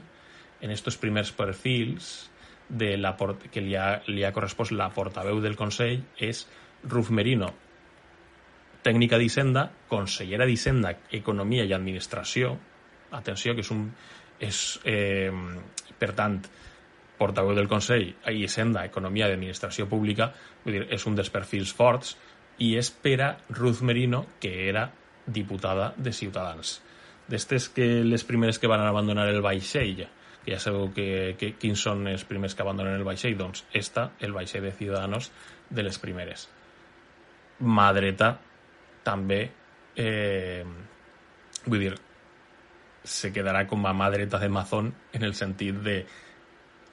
en 0.60 0.72
estos 0.72 0.98
primers 0.98 1.32
perfils, 1.32 2.30
de 2.70 2.98
la 2.98 3.16
que 3.52 3.62
li 3.62 3.76
ha, 3.76 4.02
li 4.08 4.24
ha 4.24 4.34
correspost 4.34 4.76
la 4.78 4.92
portaveu 4.94 5.40
del 5.42 5.58
Consell 5.58 6.04
és 6.22 6.46
Ruf 6.84 7.10
Merino, 7.10 7.50
tècnica 8.86 9.20
d'Hisenda, 9.20 9.68
consellera 9.90 10.48
d'Hisenda, 10.48 10.94
Economia 11.20 11.66
i 11.68 11.76
Administració, 11.76 12.56
atenció, 13.12 13.56
que 13.56 13.66
és 13.66 13.72
un... 13.76 13.90
És, 14.40 14.80
eh, 14.88 15.32
per 16.00 16.14
tant, 16.16 16.38
portaveu 17.20 17.52
del 17.58 17.68
Consell 17.68 18.14
a 18.24 18.32
Hisenda, 18.32 18.86
Economia 18.88 19.28
i 19.28 19.36
Administració 19.36 19.90
Pública, 19.92 20.30
vull 20.64 20.78
dir, 20.78 20.86
és 20.96 21.06
un 21.10 21.18
dels 21.18 21.32
perfils 21.34 21.74
forts, 21.76 22.16
i 22.64 22.74
és 22.80 22.90
per 22.92 23.18
a 23.24 23.34
Ruth 23.58 23.84
Merino, 23.84 24.26
que 24.40 24.54
era 24.70 24.88
diputada 25.28 25.92
de 25.98 26.14
Ciutadans. 26.16 26.80
D'estes 27.30 27.68
que 27.76 27.86
les 28.08 28.24
primeres 28.26 28.58
que 28.60 28.72
van 28.72 28.82
abandonar 28.88 29.28
el 29.30 29.44
vaixell, 29.44 30.06
que 30.46 30.56
ja 30.56 30.60
sabeu 30.64 30.88
que, 30.96 31.36
que, 31.38 31.54
quins 31.60 31.84
són 31.84 32.08
els 32.08 32.24
primers 32.26 32.56
que 32.56 32.64
abandonen 32.64 32.96
el 32.96 33.06
vaixell, 33.08 33.36
doncs 33.38 33.66
esta, 33.76 34.14
el 34.24 34.34
vaixell 34.34 34.64
de 34.66 34.72
Ciudadanos, 34.72 35.32
de 35.70 35.84
les 35.86 36.00
primeres. 36.02 36.48
Mà 37.60 37.92
dreta 37.94 38.38
també, 39.04 39.42
eh, 39.96 40.64
vull 41.66 41.86
dir, 41.86 41.94
se 43.04 43.32
quedarà 43.34 43.66
com 43.68 43.86
a 43.88 43.94
mà 43.96 44.10
dreta 44.12 44.40
de 44.40 44.50
Mazón 44.50 44.92
en 45.14 45.24
el 45.24 45.34
sentit 45.36 45.80
de, 45.86 46.04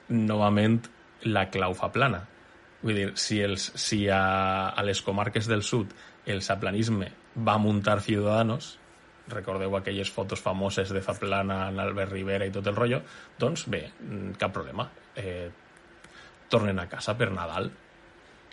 novament, 0.09 0.81
la 1.27 1.47
clau 1.51 1.75
fa 1.77 1.91
plana. 1.91 2.23
Vull 2.81 2.95
dir, 2.95 3.07
si, 3.19 3.41
els, 3.41 3.71
si 3.75 4.05
a, 4.09 4.69
a 4.69 4.83
les 4.85 5.01
comarques 5.01 5.47
del 5.49 5.63
sud 5.65 5.93
el 6.27 6.43
saplanisme 6.45 7.09
va 7.47 7.57
muntar 7.61 8.01
Ciudadanos, 8.01 8.75
recordeu 9.27 9.75
aquelles 9.75 10.11
fotos 10.11 10.39
famoses 10.39 10.91
de 10.93 11.01
Zaplana, 11.03 11.67
Albert 11.67 12.13
Rivera 12.13 12.47
i 12.47 12.53
tot 12.53 12.67
el 12.67 12.77
rotllo, 12.77 13.01
doncs 13.39 13.65
bé, 13.67 13.87
mm, 13.99 14.37
cap 14.39 14.53
problema. 14.55 14.87
Eh, 15.15 15.49
tornen 16.47 16.79
a 16.79 16.87
casa 16.87 17.17
per 17.17 17.31
Nadal, 17.31 17.71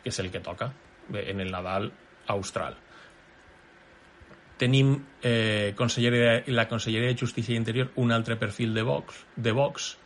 que 0.03 0.11
és 0.11 0.19
el 0.19 0.33
que 0.35 0.43
toca, 0.43 0.73
bé, 1.09 1.29
en 1.31 1.41
el 1.41 1.53
Nadal 1.55 1.93
austral. 2.35 2.77
Tenim 4.59 4.95
eh, 5.23 5.75
conselleria, 5.77 6.43
la 6.47 6.69
Conselleria 6.71 7.11
de 7.11 7.19
Justícia 7.19 7.55
i 7.55 7.59
Interior 7.59 7.91
un 7.97 8.13
altre 8.13 8.37
perfil 8.39 8.75
de 8.75 8.83
Vox, 8.87 9.25
de 9.37 9.53
Vox, 9.53 9.97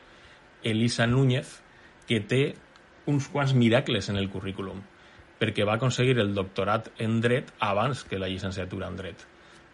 Elisa 0.62 1.07
Núñez, 1.07 1.59
que 2.09 2.21
té 2.21 2.43
uns 3.07 3.28
quants 3.28 3.52
miracles 3.55 4.09
en 4.09 4.17
el 4.17 4.31
currículum, 4.33 4.81
perquè 5.38 5.67
va 5.69 5.76
aconseguir 5.76 6.19
el 6.19 6.33
doctorat 6.35 6.88
en 6.99 7.21
dret 7.21 7.52
abans 7.61 8.05
que 8.05 8.19
la 8.19 8.28
llicenciatura 8.28 8.88
en 8.88 8.97
dret 8.97 9.26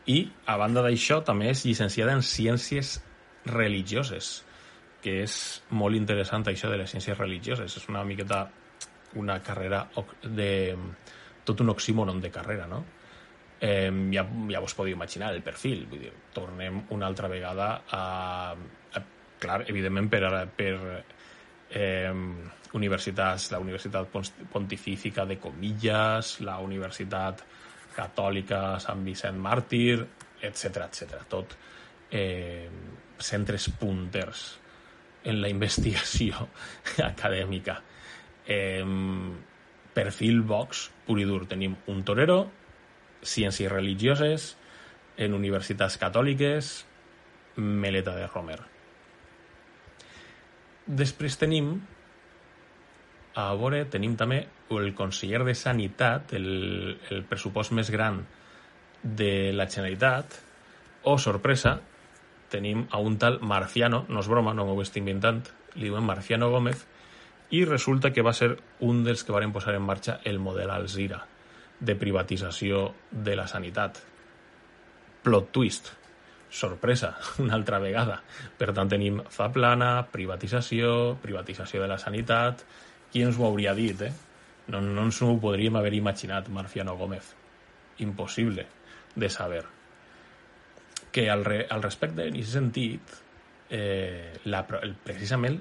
i, 0.06 0.18
a 0.46 0.56
banda 0.60 0.82
d'això, 0.84 1.22
també 1.24 1.48
és 1.52 1.64
llicenciada 1.64 2.12
en 2.12 2.22
Ciències 2.24 2.98
Religioses, 3.48 4.42
que 5.04 5.20
és 5.22 5.36
molt 5.70 5.96
interessant 5.96 6.44
això 6.48 6.70
de 6.72 6.78
les 6.80 6.92
ciències 6.92 7.16
religioses. 7.18 7.76
És 7.76 7.88
una 7.88 8.04
miqueta 8.04 8.46
una 9.20 9.38
carrera 9.44 9.84
de... 10.24 10.76
tot 11.44 11.60
un 11.60 11.70
oxímoron 11.70 12.20
de 12.20 12.30
carrera, 12.32 12.66
no? 12.66 12.82
Eh, 13.60 13.90
ja, 14.12 14.24
ja 14.50 14.60
vos 14.60 14.74
podeu 14.74 14.92
imaginar 14.92 15.32
el 15.32 15.42
perfil, 15.42 15.86
vull 15.88 16.02
dir, 16.06 16.12
tornem 16.34 16.82
una 16.94 17.06
altra 17.06 17.30
vegada 17.32 17.68
a... 17.88 18.04
a 18.52 19.04
clar, 19.44 19.64
evidentment 19.68 20.08
per, 20.08 20.24
per 20.56 20.74
eh, 21.70 22.12
universitats, 22.74 23.50
la 23.52 23.60
Universitat 23.60 24.08
Pontifícia 24.52 25.24
de 25.26 25.38
Comillas, 25.38 26.38
la 26.40 26.58
Universitat 26.58 27.44
Catòlica, 27.94 28.78
Sant 28.82 29.04
Vicent 29.06 29.38
Màrtir, 29.38 30.02
etc 30.42 30.84
etc. 30.88 31.22
Tot 31.30 31.56
eh, 32.10 32.68
centres 33.18 33.70
punters 33.78 34.44
en 35.24 35.40
la 35.40 35.50
investigació 35.54 36.48
acadèmica. 37.04 37.78
Eh, 38.46 38.84
perfil 39.94 40.42
Vox, 40.42 40.88
pur 41.06 41.20
i 41.22 41.24
dur. 41.28 41.44
Tenim 41.46 41.76
un 41.92 42.02
torero, 42.04 42.42
ciències 43.24 43.72
religioses, 43.72 44.54
en 45.16 45.34
universitats 45.34 45.96
catòliques, 46.00 46.74
Meleta 47.56 48.14
de 48.18 48.26
Romer. 48.26 48.58
Després 50.84 51.38
tenim 51.40 51.76
a 53.34 53.48
veure, 53.58 53.84
tenim 53.90 54.14
també 54.18 54.44
el 54.74 54.92
conseller 54.94 55.42
de 55.46 55.54
Sanitat, 55.58 56.34
el, 56.38 56.98
el 57.10 57.24
pressupost 57.26 57.74
més 57.74 57.90
gran 57.90 58.20
de 59.02 59.52
la 59.54 59.66
Generalitat, 59.66 60.38
o, 61.02 61.14
oh, 61.14 61.18
sorpresa, 61.18 61.76
tenim 62.50 62.86
a 62.90 63.00
un 63.02 63.18
tal 63.18 63.40
Marciano, 63.42 64.04
no 64.08 64.22
és 64.22 64.30
broma, 64.30 64.54
no 64.54 64.66
m'ho 64.68 64.78
estic 64.82 65.02
inventant, 65.02 65.42
li 65.74 65.88
diuen 65.88 66.06
Marciano 66.06 66.50
Gómez, 66.52 66.86
i 67.50 67.64
resulta 67.68 68.12
que 68.14 68.22
va 68.24 68.32
ser 68.32 68.54
un 68.80 69.04
dels 69.04 69.22
que 69.22 69.34
varen 69.34 69.52
posar 69.52 69.74
en 69.76 69.84
marxa 69.84 70.20
el 70.24 70.38
model 70.42 70.70
Alzira 70.70 71.24
de 71.80 71.96
privatització 71.98 72.86
de 73.10 73.36
la 73.36 73.46
sanitat. 73.50 74.00
Plot 75.24 75.50
twist, 75.52 75.90
sorpresa, 76.50 77.14
una 77.42 77.54
altra 77.54 77.80
vegada. 77.82 78.20
Per 78.58 78.72
tant, 78.72 78.90
tenim 78.90 79.22
Zaplana, 79.32 80.06
privatització, 80.12 81.16
privatització 81.22 81.82
de 81.82 81.90
la 81.90 81.98
sanitat, 81.98 82.64
qui 83.10 83.24
ens 83.24 83.38
ho 83.38 83.48
hauria 83.48 83.74
dit, 83.74 84.06
eh? 84.06 84.12
No, 84.72 84.80
no 84.80 85.04
ens 85.08 85.20
ho 85.22 85.34
podríem 85.40 85.76
haver 85.76 85.92
imaginat, 85.98 86.48
Marciano 86.48 86.96
Gómez. 86.96 87.34
Impossible 87.98 88.66
de 89.14 89.28
saber. 89.30 89.64
Que 91.12 91.28
al, 91.30 91.44
re, 91.44 91.66
al 91.70 91.82
respecte, 91.82 92.24
en 92.26 92.34
aquest 92.34 92.56
sentit, 92.56 93.12
eh, 93.70 94.32
la, 94.44 94.64
precisament 94.66 95.60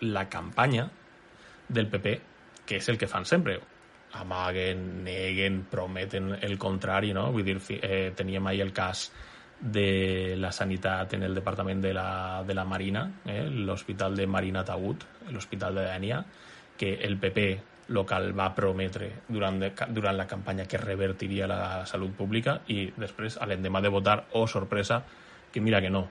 la 0.00 0.28
campanya 0.28 0.88
del 1.68 1.88
PP, 1.88 2.20
que 2.66 2.78
és 2.78 2.88
el 2.88 2.98
que 3.00 3.08
fan 3.08 3.24
sempre, 3.28 3.58
amaguen, 4.12 5.04
neguen, 5.04 5.64
prometen 5.70 6.36
el 6.40 6.58
contrari, 6.58 7.12
no? 7.12 7.30
Vull 7.32 7.44
dir, 7.44 7.58
eh, 7.80 8.12
teníem 8.16 8.46
ahir 8.46 8.62
el 8.62 8.72
cas 8.72 9.10
de 9.60 10.36
la 10.38 10.52
sanitat 10.52 11.14
en 11.14 11.24
el 11.24 11.34
departament 11.34 11.82
de 11.82 11.92
la, 11.94 12.44
de 12.46 12.54
la 12.54 12.64
Marina, 12.64 13.08
eh, 13.26 13.48
l'hospital 13.50 14.16
de 14.16 14.26
Marina 14.26 14.64
Tagut, 14.64 15.04
l'hospital 15.30 15.74
de 15.74 15.88
Dènia, 15.88 16.22
que 16.78 16.94
el 16.94 17.18
PP 17.18 17.48
local 17.88 18.32
va 18.38 18.54
prometre 18.54 19.10
durant, 19.28 19.58
de, 19.58 19.72
durant 19.90 20.16
la 20.16 20.26
campanya 20.28 20.66
que 20.68 20.78
revertiria 20.78 21.48
la 21.48 21.86
salut 21.86 22.12
pública 22.14 22.60
i 22.68 22.86
després, 22.96 23.38
a 23.40 23.48
l'endemà 23.48 23.80
de 23.82 23.92
votar, 23.92 24.18
oh 24.32 24.46
sorpresa, 24.46 25.02
que 25.52 25.60
mira 25.60 25.80
que 25.80 25.90
no. 25.90 26.06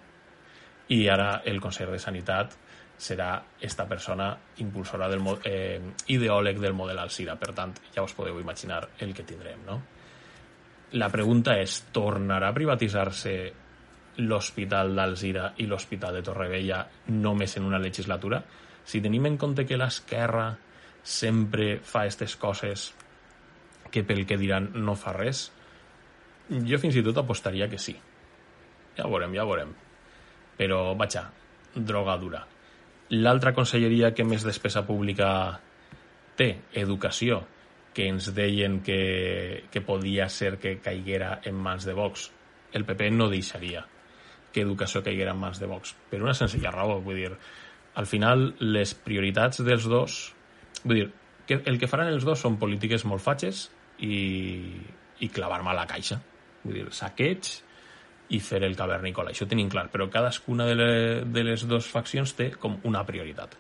I 0.90 1.08
ara 1.12 1.42
el 1.46 1.62
Consell 1.62 1.92
de 1.92 2.00
Sanitat 2.00 2.56
serà 2.98 3.30
esta 3.62 3.86
persona 3.86 4.32
impulsora 4.64 5.08
del 5.08 5.22
eh, 5.46 5.82
ideòleg 6.08 6.60
del 6.60 6.74
model 6.74 7.00
Alcira. 7.00 7.36
Per 7.38 7.54
tant, 7.54 7.76
ja 7.94 8.04
us 8.04 8.16
podeu 8.18 8.40
imaginar 8.42 8.82
el 9.00 9.14
que 9.14 9.24
tindrem, 9.24 9.64
no? 9.66 9.82
La 10.98 11.12
pregunta 11.14 11.58
és, 11.60 11.82
tornarà 11.94 12.50
a 12.50 12.56
privatitzar-se 12.56 13.34
l'Hospital 14.24 14.96
d'Alzira 14.96 15.52
i 15.62 15.68
l'Hospital 15.68 16.16
de 16.18 16.24
Torrevella 16.26 16.80
només 17.12 17.58
en 17.60 17.68
una 17.68 17.80
legislatura? 17.80 18.42
si 18.88 19.02
tenim 19.04 19.26
en 19.28 19.36
compte 19.36 19.66
que 19.68 19.76
l'esquerra 19.76 20.48
sempre 21.04 21.78
fa 21.84 22.06
aquestes 22.06 22.38
coses 22.40 22.94
que 23.92 24.04
pel 24.08 24.24
que 24.28 24.38
diran 24.40 24.70
no 24.80 24.96
fa 24.96 25.12
res, 25.16 25.50
jo 26.48 26.80
fins 26.80 26.96
i 26.96 27.04
tot 27.04 27.20
apostaria 27.20 27.68
que 27.68 27.80
sí. 27.84 27.98
Ja 28.96 29.10
veurem, 29.12 29.36
ja 29.36 29.44
veurem. 29.48 29.74
Però, 30.58 30.80
vaja, 30.96 31.26
droga 31.76 32.16
dura. 32.22 32.46
L'altra 33.16 33.54
conselleria 33.56 34.14
que 34.14 34.26
més 34.28 34.44
despesa 34.44 34.84
pública 34.88 35.30
té, 36.38 36.50
educació, 36.76 37.42
que 37.96 38.08
ens 38.12 38.32
deien 38.36 38.82
que, 38.86 39.68
que 39.72 39.82
podia 39.82 40.28
ser 40.30 40.58
que 40.62 40.78
caiguera 40.84 41.40
en 41.48 41.56
mans 41.56 41.88
de 41.88 41.96
Vox. 41.98 42.30
El 42.76 42.86
PP 42.86 43.10
no 43.16 43.30
deixaria 43.32 43.86
que 44.54 44.62
educació 44.62 45.02
caiguera 45.04 45.34
en 45.34 45.42
mans 45.42 45.60
de 45.60 45.70
Vox, 45.70 45.96
per 46.10 46.22
una 46.22 46.36
senzilla 46.38 46.72
raó, 46.74 47.00
vull 47.04 47.18
dir, 47.20 47.32
al 47.98 48.06
final 48.06 48.52
les 48.62 48.94
prioritats 48.94 49.64
dels 49.66 49.88
dos 49.90 50.18
vull 50.84 51.02
dir, 51.02 51.08
que 51.48 51.62
el 51.66 51.80
que 51.80 51.90
faran 51.90 52.12
els 52.12 52.26
dos 52.28 52.42
són 52.44 52.58
polítiques 52.60 53.06
molt 53.08 53.24
fatxes 53.24 53.68
i, 54.04 54.18
i 55.24 55.30
clavar-me 55.34 55.72
a 55.72 55.78
la 55.78 55.88
caixa. 55.90 56.20
Vull 56.64 56.80
dir, 56.80 56.86
saqueig 56.94 57.54
i 58.36 58.42
fer 58.44 58.60
el 58.66 58.76
cavernícola, 58.76 59.32
això 59.32 59.46
ho 59.46 59.50
tenim 59.52 59.70
clar 59.72 59.86
però 59.92 60.10
cadascuna 60.12 60.66
de, 60.68 60.76
le, 60.76 60.92
de 61.24 61.44
les 61.48 61.64
dues 61.68 61.88
faccions 61.88 62.34
té 62.36 62.50
com 62.60 62.76
una 62.90 63.06
prioritat 63.08 63.56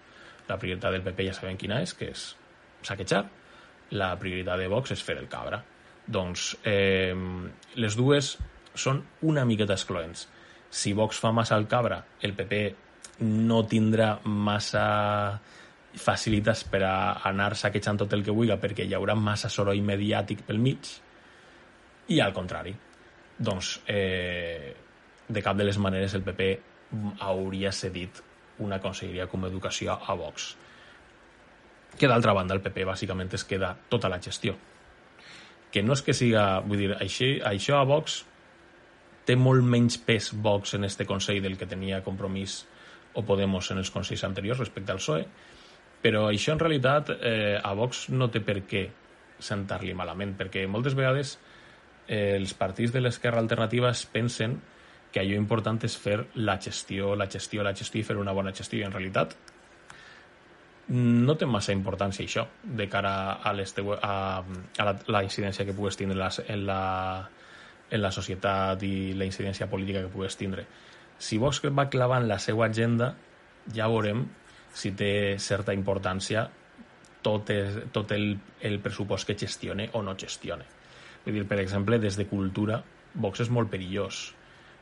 la 0.48 0.58
prioritat 0.58 0.96
del 0.96 1.04
PP 1.04 1.28
ja 1.28 1.36
sabem 1.36 1.60
quina 1.60 1.82
és, 1.84 1.94
que 1.98 2.12
és 2.14 2.30
saquejar 2.88 3.26
la 4.00 4.14
prioritat 4.20 4.60
de 4.60 4.68
Vox 4.72 4.94
és 4.96 5.04
fer 5.04 5.18
el 5.20 5.28
cabra. 5.32 5.62
Doncs 6.08 6.54
eh, 6.68 7.16
les 7.76 7.96
dues 8.00 8.34
són 8.78 9.02
una 9.28 9.46
miqueta 9.48 9.76
excloents. 9.76 10.28
Si 10.70 10.94
Vox 10.96 11.20
fa 11.24 11.34
massa 11.36 11.58
el 11.60 11.68
cabra, 11.72 12.02
el 12.24 12.36
PP 12.36 12.62
no 13.28 13.64
tindrà 13.68 14.18
massa 14.24 14.88
facilitats 15.98 16.64
per 16.70 16.84
a 16.86 16.96
anar 17.28 17.56
saquejant 17.58 18.04
tot 18.04 18.12
el 18.14 18.24
que 18.24 18.36
vulgui 18.36 18.56
perquè 18.62 18.86
hi 18.86 18.94
haurà 18.94 19.16
massa 19.18 19.50
soroll 19.50 19.82
mediàtic 19.82 20.44
pel 20.46 20.60
mig 20.62 20.92
i 22.14 22.20
al 22.22 22.36
contrari 22.36 22.76
doncs 23.38 23.82
eh, 23.88 24.76
de 25.28 25.44
cap 25.44 25.58
de 25.58 25.68
les 25.68 25.78
maneres 25.78 26.16
el 26.18 26.24
PP 26.26 26.48
hauria 27.26 27.72
cedit 27.76 28.22
una 28.64 28.80
conselleria 28.82 29.28
com 29.28 29.46
educació 29.46 29.94
a 29.94 30.16
Vox. 30.18 30.56
Que 31.98 32.10
d'altra 32.10 32.34
banda 32.34 32.56
el 32.56 32.64
PP 32.64 32.86
bàsicament 32.88 33.34
es 33.34 33.46
queda 33.46 33.76
tota 33.90 34.10
la 34.10 34.22
gestió. 34.22 34.56
Que 35.72 35.84
no 35.84 35.94
és 35.94 36.02
que 36.02 36.16
siga 36.16 36.60
vull 36.66 36.80
dir, 36.80 36.94
això, 36.96 37.30
això 37.50 37.82
a 37.82 37.86
Vox 37.86 38.24
té 39.28 39.36
molt 39.36 39.66
menys 39.66 39.98
pes 40.00 40.32
Vox 40.34 40.74
en 40.78 40.88
este 40.88 41.06
Consell 41.06 41.42
del 41.44 41.58
que 41.60 41.68
tenia 41.68 42.04
compromís 42.04 42.62
o 43.18 43.24
Podemos 43.26 43.72
en 43.74 43.82
els 43.82 43.92
consells 43.92 44.24
anteriors 44.24 44.60
respecte 44.62 44.94
al 44.94 45.02
PSOE, 45.02 45.26
però 46.02 46.28
això 46.30 46.54
en 46.54 46.62
realitat 46.62 47.10
eh, 47.18 47.58
a 47.58 47.74
Vox 47.76 48.08
no 48.14 48.30
té 48.30 48.44
per 48.46 48.62
què 48.70 48.84
sentar-li 49.42 49.94
malament, 49.98 50.36
perquè 50.38 50.68
moltes 50.70 50.96
vegades 50.98 51.36
els 52.08 52.54
partits 52.58 52.94
de 52.94 53.02
l'esquerra 53.02 53.42
alternativa 53.44 53.92
es 53.92 54.06
pensen 54.06 54.58
que 55.12 55.22
allò 55.22 55.36
important 55.36 55.80
és 55.88 55.96
fer 55.98 56.18
la 56.36 56.58
gestió, 56.60 57.16
la 57.16 57.30
gestió, 57.32 57.64
la 57.64 57.76
gestió 57.76 58.02
i 58.02 58.08
fer 58.08 58.18
una 58.18 58.36
bona 58.36 58.54
gestió. 58.56 58.80
I 58.80 58.88
en 58.88 58.96
realitat 58.96 59.36
no 60.96 61.36
té 61.36 61.46
massa 61.46 61.76
importància 61.76 62.24
això 62.24 62.46
de 62.64 62.88
cara 62.88 63.14
a, 63.44 63.52
a, 63.52 64.14
a 64.44 64.86
la, 64.88 64.94
la 65.08 65.24
incidència 65.24 65.66
que 65.68 65.76
pugues 65.76 66.00
tindre 66.00 66.30
en 66.48 66.66
la, 66.68 66.82
en 67.92 68.02
la 68.02 68.12
societat 68.12 68.84
i 68.88 69.14
la 69.14 69.28
incidència 69.28 69.68
política 69.68 70.06
que 70.06 70.14
pugues 70.14 70.40
tindre 70.40 70.64
si 71.18 71.38
Vox 71.38 71.62
va 71.74 71.90
clavant 71.90 72.28
la 72.30 72.38
seva 72.40 72.68
agenda, 72.68 73.14
ja 73.74 73.90
veurem 73.90 74.24
si 74.78 74.94
té 74.94 75.38
certa 75.42 75.74
importància 75.74 76.46
tot, 77.26 77.50
tot 77.92 78.12
el, 78.14 78.38
el 78.62 78.80
pressupost 78.80 79.28
que 79.28 79.38
gestione 79.38 79.90
o 79.94 80.04
no 80.06 80.16
gestione. 80.16 80.77
Vull 81.28 81.42
dir, 81.42 81.44
per 81.44 81.58
exemple, 81.60 81.98
des 82.00 82.16
de 82.16 82.24
cultura, 82.24 82.80
Vox 83.20 83.42
és 83.44 83.50
molt 83.52 83.68
perillós, 83.68 84.30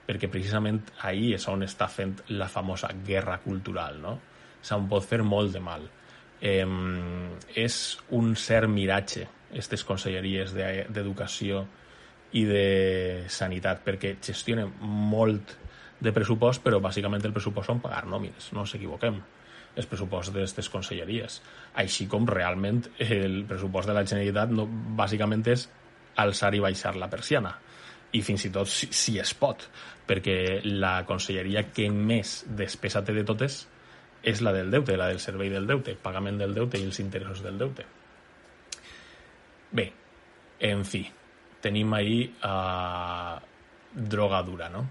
perquè 0.06 0.28
precisament 0.30 0.84
ahí 1.10 1.32
és 1.34 1.48
on 1.50 1.64
està 1.66 1.88
fent 1.90 2.20
la 2.38 2.46
famosa 2.54 2.92
guerra 3.08 3.40
cultural, 3.42 3.98
no? 4.04 4.12
Se'n 4.62 4.86
pot 4.92 5.02
fer 5.02 5.24
molt 5.26 5.56
de 5.56 5.62
mal. 5.66 5.88
Eh, 6.38 6.68
és 7.58 7.78
un 8.14 8.36
cert 8.38 8.70
miratge, 8.70 9.26
aquestes 9.50 9.86
conselleries 9.88 10.54
d'educació 10.54 11.64
i 12.38 12.44
de 12.46 12.66
sanitat, 13.32 13.82
perquè 13.82 14.18
gestionen 14.22 14.70
molt 14.84 15.56
de 16.06 16.14
pressupost, 16.14 16.62
però 16.62 16.78
bàsicament 16.84 17.26
el 17.26 17.34
pressupost 17.34 17.72
són 17.72 17.82
pagar 17.82 18.04
nòmines, 18.12 18.52
no 18.54 18.68
ens 18.68 18.76
equivoquem 18.78 19.18
el 19.76 19.88
pressupost 19.90 20.36
d'aquestes 20.36 20.70
conselleries. 20.70 21.40
Així 21.82 22.06
com 22.12 22.30
realment 22.30 22.84
el 23.02 23.42
pressupost 23.50 23.90
de 23.90 23.98
la 23.98 24.06
Generalitat 24.06 24.54
no, 24.54 24.68
bàsicament 25.02 25.42
és 25.52 25.66
alçar 26.22 26.54
i 26.56 26.62
baixar 26.64 26.96
la 27.00 27.10
persiana. 27.12 27.54
I 28.16 28.22
fins 28.24 28.46
i 28.48 28.52
tot 28.54 28.70
si, 28.72 28.88
si 28.96 29.18
es 29.20 29.34
pot, 29.36 29.68
perquè 30.08 30.62
la 30.66 30.98
conselleria 31.08 31.66
que 31.74 31.90
més 31.92 32.44
despesa 32.48 33.04
té 33.04 33.16
de 33.16 33.26
totes 33.28 33.66
és 34.26 34.42
la 34.42 34.54
del 34.56 34.72
deute, 34.74 34.98
la 34.98 35.10
del 35.12 35.22
servei 35.22 35.52
del 35.54 35.68
deute, 35.68 35.98
pagament 36.02 36.40
del 36.42 36.56
deute 36.56 36.80
i 36.82 36.86
els 36.88 37.00
interessos 37.04 37.44
del 37.46 37.60
deute. 37.62 37.86
Bé, 39.76 39.90
en 40.66 40.86
fi, 40.88 41.04
tenim 41.62 41.94
ahir 41.94 42.22
uh, 42.46 43.36
droga 43.94 44.42
dura, 44.46 44.70
no? 44.70 44.86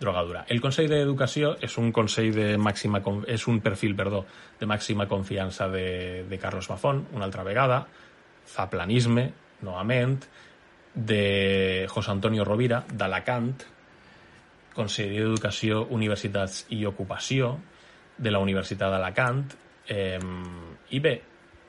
drogadura. 0.00 0.44
El 0.50 0.60
Consell 0.60 0.90
d'Educació 0.90 1.54
és 1.64 1.76
un 1.80 1.92
consell 1.94 2.32
de 2.34 2.46
màxima 2.60 3.00
és 3.30 3.46
un 3.48 3.60
perfil, 3.64 3.94
perdó, 3.96 4.24
de 4.60 4.66
màxima 4.66 5.06
confiança 5.08 5.68
de, 5.72 6.24
de 6.28 6.38
Carlos 6.38 6.68
Mafón, 6.70 7.06
una 7.14 7.24
altra 7.24 7.44
vegada, 7.46 7.84
fa 8.44 8.66
planisme, 8.70 9.30
novament, 9.64 10.18
de 10.94 11.86
José 11.90 12.10
Antonio 12.10 12.44
Rovira, 12.44 12.84
d'Alacant, 12.90 13.54
Consell 14.74 15.14
d'Educació, 15.14 15.84
Universitats 15.94 16.64
i 16.74 16.84
Ocupació, 16.86 17.54
de 18.16 18.30
la 18.30 18.40
Universitat 18.42 18.94
d'Alacant, 18.94 19.44
eh, 19.90 20.18
i 20.90 21.00
bé, 21.02 21.14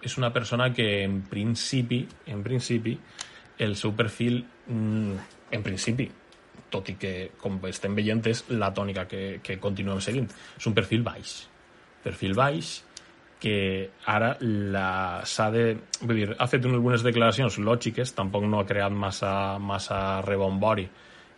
és 0.06 0.18
una 0.18 0.32
persona 0.34 0.72
que 0.74 1.04
en 1.04 1.24
principi, 1.26 2.06
en 2.28 2.44
principi, 2.46 2.94
el 3.58 3.76
seu 3.76 3.96
perfil, 3.96 4.44
mm, 4.68 5.14
en 5.52 5.64
principi, 5.64 6.10
tot 6.70 6.90
i 6.90 6.96
que, 7.00 7.32
com 7.38 7.60
estem 7.66 7.96
veient, 7.96 8.22
és 8.28 8.46
la 8.50 8.74
tònica 8.74 9.08
que, 9.08 9.40
que 9.42 9.58
continuem 9.60 10.02
seguint. 10.02 10.30
És 10.58 10.66
un 10.68 10.74
perfil 10.74 11.04
baix. 11.04 11.48
Perfil 12.04 12.36
baix 12.38 12.85
que 13.46 13.92
ara 14.10 14.34
s'ha 15.30 15.50
de... 15.54 15.66
Vull 16.02 16.18
dir, 16.18 16.30
ha 16.34 16.48
fet 16.50 16.66
algunes 16.66 17.04
declaracions 17.06 17.60
lògiques, 17.62 18.16
tampoc 18.18 18.48
no 18.50 18.64
ha 18.64 18.70
creat 18.70 18.94
massa, 18.94 19.34
massa 19.62 20.00
rebombori 20.26 20.88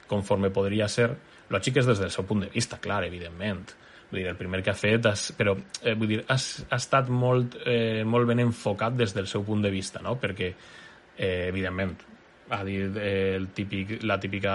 conforme 0.07 0.53
podria 0.55 0.87
ser, 0.87 1.09
lògiques 1.51 1.89
des 1.89 1.99
del 1.99 2.13
seu 2.13 2.23
punt 2.27 2.45
de 2.45 2.51
vista, 2.53 2.79
clar, 2.79 3.01
evidentment. 3.09 3.65
Vull 4.07 4.21
dir, 4.21 4.27
el 4.31 4.39
primer 4.39 4.61
que 4.63 4.71
ha 4.71 4.77
fet, 4.79 5.09
has, 5.11 5.33
però 5.35 5.57
eh, 5.81 5.97
vull 5.99 6.13
dir, 6.13 6.21
ha, 6.31 6.37
ha 6.37 6.79
estat 6.79 7.11
molt, 7.11 7.59
eh, 7.67 8.05
molt 8.07 8.29
ben 8.29 8.45
enfocat 8.45 8.95
des 8.95 9.11
del 9.17 9.27
seu 9.27 9.43
punt 9.43 9.65
de 9.65 9.73
vista, 9.73 9.99
no? 10.03 10.15
perquè, 10.21 10.53
eh, 11.17 11.49
evidentment, 11.49 11.97
ha 12.55 12.61
dit 12.63 12.95
eh, 13.03 13.35
el 13.35 13.49
típic, 13.51 13.97
la 14.07 14.15
típica 14.23 14.53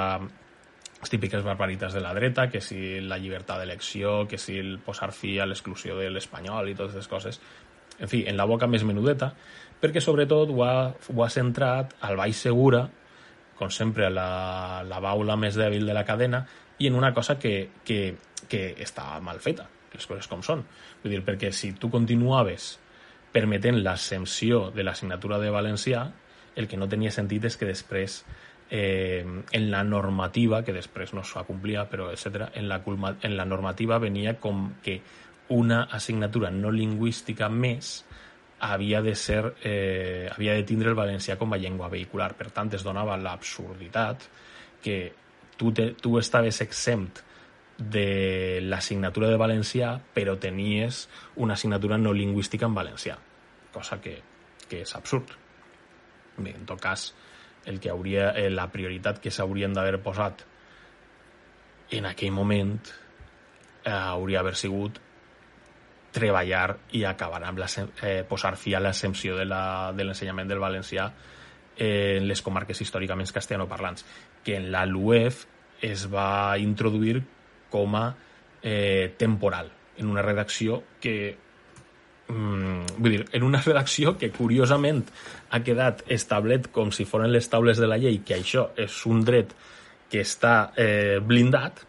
les 1.02 1.10
típiques 1.10 1.42
barbaritats 1.42 1.94
de 1.94 2.00
la 2.00 2.14
dreta, 2.14 2.46
que 2.48 2.60
si 2.62 3.00
la 3.02 3.18
llibertat 3.18 3.58
d'elecció, 3.58 4.22
que 4.30 4.38
si 4.38 4.60
el 4.62 4.76
posar 4.78 5.10
fi 5.12 5.38
a 5.42 5.46
l'exclusió 5.50 5.96
de 5.98 6.08
l'espanyol 6.14 6.70
i 6.70 6.76
totes 6.78 6.94
aquestes 6.94 7.10
coses. 7.10 7.40
En 7.98 8.08
fi, 8.08 8.22
en 8.30 8.38
la 8.38 8.46
boca 8.46 8.68
més 8.70 8.84
menudeta, 8.86 9.32
perquè 9.82 10.00
sobretot 10.00 10.52
ho 10.54 10.62
ha, 10.62 10.74
ho 10.94 11.24
ha 11.24 11.30
centrat 11.30 11.96
al 12.06 12.16
baix 12.20 12.38
segura, 12.46 12.84
com 13.58 13.70
sempre 13.70 14.08
la, 14.10 14.82
la 14.86 15.00
baula 15.02 15.36
més 15.36 15.58
dèbil 15.58 15.90
de 15.90 15.96
la 15.96 16.06
cadena, 16.06 16.44
i 16.78 16.86
en 16.86 16.94
una 16.98 17.12
cosa 17.14 17.34
que, 17.38 17.68
que, 17.84 18.14
que 18.48 18.62
està 18.82 19.18
mal 19.20 19.42
feta, 19.42 19.66
les 19.92 20.06
coses 20.06 20.30
com 20.30 20.46
són. 20.46 20.62
Vull 21.02 21.16
dir, 21.16 21.24
perquè 21.26 21.50
si 21.50 21.72
tu 21.82 21.90
continuaves 21.90 22.76
permetent 23.34 23.82
l'ascensió 23.82 24.68
de 24.70 24.86
l'assignatura 24.86 25.42
de 25.42 25.50
valencià, 25.50 26.06
el 26.54 26.68
que 26.68 26.78
no 26.78 26.86
tenia 26.86 27.10
sentit 27.10 27.46
és 27.48 27.58
que 27.58 27.66
després 27.66 28.20
eh, 28.74 29.26
en 29.52 29.70
la 29.70 29.84
normativa, 29.84 30.62
que 30.64 30.72
després 30.72 31.12
no 31.12 31.20
s'ha 31.28 31.44
complia, 31.44 31.84
però 31.90 32.06
etc. 32.08 32.46
En 32.56 32.70
la, 32.70 32.80
en 33.20 33.36
la 33.36 33.44
normativa 33.44 33.98
venia 34.00 34.38
com 34.40 34.70
que 34.82 34.96
una 35.52 35.82
assignatura 35.92 36.48
no 36.50 36.70
lingüística 36.72 37.50
més 37.52 37.98
havia 38.64 39.02
de 39.04 39.12
ser 39.18 39.42
eh, 39.60 40.30
havia 40.32 40.54
de 40.56 40.62
tindre 40.64 40.88
el 40.88 40.96
valencià 40.96 41.36
com 41.36 41.52
a 41.52 41.58
llengua 41.60 41.90
vehicular. 41.92 42.30
Per 42.38 42.48
tant, 42.54 42.72
es 42.72 42.86
donava 42.86 43.18
l'absurditat 43.20 44.24
que 44.80 44.96
tu, 45.60 45.74
te, 45.76 45.90
tu 45.92 46.16
estaves 46.16 46.62
exempt 46.64 47.20
de 47.76 48.60
l'assignatura 48.64 49.28
de 49.28 49.36
valencià, 49.36 49.98
però 50.14 50.38
tenies 50.40 51.08
una 51.36 51.58
assignatura 51.60 51.98
no 52.00 52.14
lingüística 52.16 52.64
en 52.64 52.78
valencià, 52.78 53.18
cosa 53.74 54.00
que, 54.00 54.16
que 54.64 54.80
és 54.86 54.96
absurd. 54.96 55.36
Bé, 56.38 56.54
en 56.54 56.64
tot 56.64 56.80
cas, 56.80 57.10
el 57.66 57.78
que 57.80 57.90
hauria, 57.90 58.30
eh, 58.30 58.50
la 58.50 58.68
prioritat 58.72 59.20
que 59.22 59.30
s'haurien 59.30 59.72
d'haver 59.74 60.00
posat 60.02 60.44
en 61.92 62.06
aquell 62.08 62.32
moment 62.32 62.78
eh, 63.84 63.90
hauria 63.92 64.40
haver 64.40 64.56
sigut 64.56 64.98
treballar 66.12 66.76
i 66.92 67.04
acabar 67.08 67.42
amb 67.44 67.62
la, 67.62 67.68
eh, 68.02 68.22
posar 68.28 68.56
fi 68.60 68.74
a 68.74 68.80
l'exempció 68.80 69.36
de 69.38 69.46
l'ensenyament 69.46 70.48
de 70.48 70.54
del 70.54 70.62
valencià 70.62 71.10
en 71.82 72.26
les 72.28 72.42
comarques 72.44 72.80
històricament 72.84 73.30
castellanoparlants, 73.32 74.04
que 74.44 74.56
en 74.56 74.70
la 74.70 74.84
LUEF 74.84 75.46
es 75.80 76.04
va 76.12 76.58
introduir 76.60 77.22
com 77.70 77.96
a 77.96 78.14
eh, 78.62 79.14
temporal, 79.18 79.72
en 79.96 80.10
una 80.12 80.22
redacció 80.22 80.82
que 81.00 81.36
mm, 82.32 82.96
vull 82.98 83.16
dir, 83.16 83.22
en 83.36 83.46
una 83.46 83.60
redacció 83.62 84.16
que 84.18 84.32
curiosament 84.32 85.04
ha 85.52 85.60
quedat 85.64 86.02
establet 86.08 86.70
com 86.72 86.90
si 86.92 87.06
foren 87.08 87.32
les 87.32 87.48
taules 87.52 87.78
de 87.78 87.88
la 87.90 88.00
llei, 88.00 88.22
que 88.24 88.40
això 88.40 88.70
és 88.76 88.98
un 89.06 89.22
dret 89.24 89.54
que 90.12 90.24
està 90.24 90.72
eh, 90.76 91.20
blindat, 91.24 91.84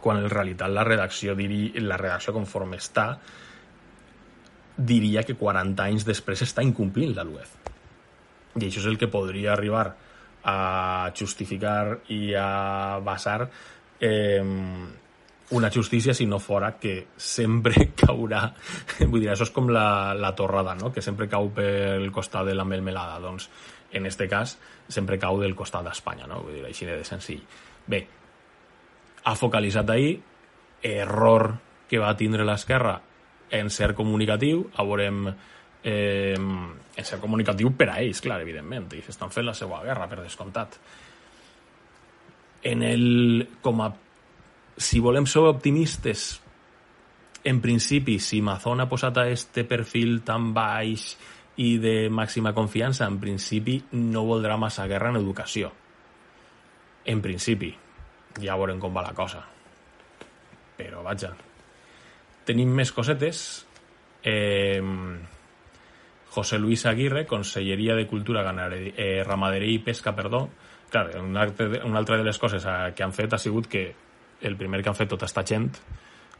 quan 0.00 0.20
en 0.20 0.30
realitat 0.32 0.72
la 0.72 0.84
redacció, 0.86 1.34
diri, 1.36 1.70
la 1.84 1.98
redacció 2.00 2.32
conforme 2.36 2.78
està 2.80 3.10
diria 4.80 5.24
que 5.26 5.36
40 5.36 5.84
anys 5.84 6.06
després 6.08 6.44
està 6.46 6.64
incomplint 6.64 7.12
la 7.16 7.24
LUEF. 7.26 7.56
I 8.56 8.64
això 8.66 8.80
és 8.80 8.88
el 8.88 8.96
que 8.98 9.10
podria 9.12 9.52
arribar 9.52 9.90
a 10.50 11.10
justificar 11.16 12.00
i 12.08 12.32
a 12.34 12.98
basar 13.04 13.44
eh, 14.00 14.40
una 15.50 15.70
justícia 15.70 16.14
si 16.14 16.26
no 16.26 16.38
fora 16.38 16.76
que 16.78 17.08
sempre 17.16 17.90
caurà. 18.02 18.44
Vull 19.00 19.20
dir, 19.20 19.30
això 19.32 19.48
és 19.48 19.54
com 19.54 19.70
la, 19.72 20.14
la 20.14 20.32
torrada 20.38 20.76
no? 20.78 20.92
que 20.94 21.02
sempre 21.02 21.28
cau 21.28 21.50
pel 21.54 22.10
costat 22.14 22.46
de 22.46 22.54
la 22.54 22.64
melmelada. 22.64 23.18
Doncs 23.22 23.48
en 23.92 24.06
este 24.06 24.28
cas 24.30 24.56
sempre 24.88 25.18
cau 25.18 25.40
del 25.40 25.56
costat 25.58 25.84
d'Espanya 25.86 26.28
no? 26.30 26.42
vull 26.46 26.60
dir, 26.60 26.64
així 26.68 26.86
de 26.86 27.02
senzill. 27.04 27.42
Bé, 27.90 28.04
ha 29.24 29.34
focalitzat 29.36 29.90
ahir 29.90 30.18
error 30.86 31.52
que 31.90 31.98
va 31.98 32.14
tindre 32.16 32.46
l'esquerra 32.46 33.00
en 33.50 33.70
ser 33.74 33.92
comunicatiu 33.98 34.62
a 34.78 34.86
veurem 34.86 35.24
eh, 35.82 36.36
en 36.38 37.04
ser 37.06 37.18
comunicatiu 37.18 37.72
per 37.76 37.88
a 37.90 37.98
ells, 38.02 38.20
clar, 38.22 38.40
evidentment. 38.44 38.86
I 38.94 39.02
estan 39.08 39.32
fent 39.34 39.48
la 39.48 39.56
seva 39.56 39.82
guerra, 39.82 40.06
per 40.08 40.20
descomptat. 40.22 40.78
En 42.70 42.84
el, 42.84 43.48
com 43.64 43.80
a 43.82 43.88
si 44.80 45.00
volem 45.04 45.26
ser 45.28 45.44
optimistes, 45.44 46.40
en 47.44 47.60
principi, 47.60 48.18
si 48.18 48.40
Mazón 48.40 48.80
ha 48.80 48.88
posat 48.88 49.18
a 49.20 49.26
este 49.28 49.64
perfil 49.68 50.22
tan 50.24 50.54
baix 50.56 51.14
i 51.60 51.76
de 51.80 52.08
màxima 52.08 52.54
confiança, 52.56 53.04
en 53.04 53.18
principi 53.20 53.78
no 53.92 54.24
voldrà 54.28 54.56
massa 54.60 54.86
guerra 54.88 55.12
en 55.12 55.20
educació. 55.20 55.70
En 57.04 57.20
principi. 57.20 57.74
Ja 58.40 58.56
veurem 58.56 58.80
com 58.80 58.96
va 58.96 59.04
la 59.04 59.16
cosa. 59.16 59.42
Però, 60.80 61.04
vaja. 61.04 61.34
Tenim 62.48 62.72
més 62.72 62.92
cosetes. 62.92 63.66
Eh, 64.24 64.80
José 66.30 66.58
Luis 66.58 66.86
Aguirre, 66.86 67.26
Conselleria 67.26 67.96
de 67.96 68.06
Cultura, 68.06 68.44
Ganaderia, 68.46 68.94
eh, 68.96 69.24
Ramaderia 69.26 69.76
i 69.76 69.82
Pesca, 69.84 70.14
perdó. 70.16 70.46
Clar, 70.90 71.10
una, 71.20 71.48
una 71.84 71.98
altra 71.98 72.16
de 72.16 72.24
les 72.24 72.38
coses 72.38 72.64
que 72.94 73.04
han 73.04 73.12
fet 73.12 73.34
ha 73.34 73.38
sigut 73.38 73.68
que 73.68 73.90
el 74.42 74.56
primer 74.56 74.82
que 74.82 74.90
han 74.90 74.98
fet 74.98 75.10
tota 75.10 75.28
esta 75.28 75.44
gent 75.46 75.70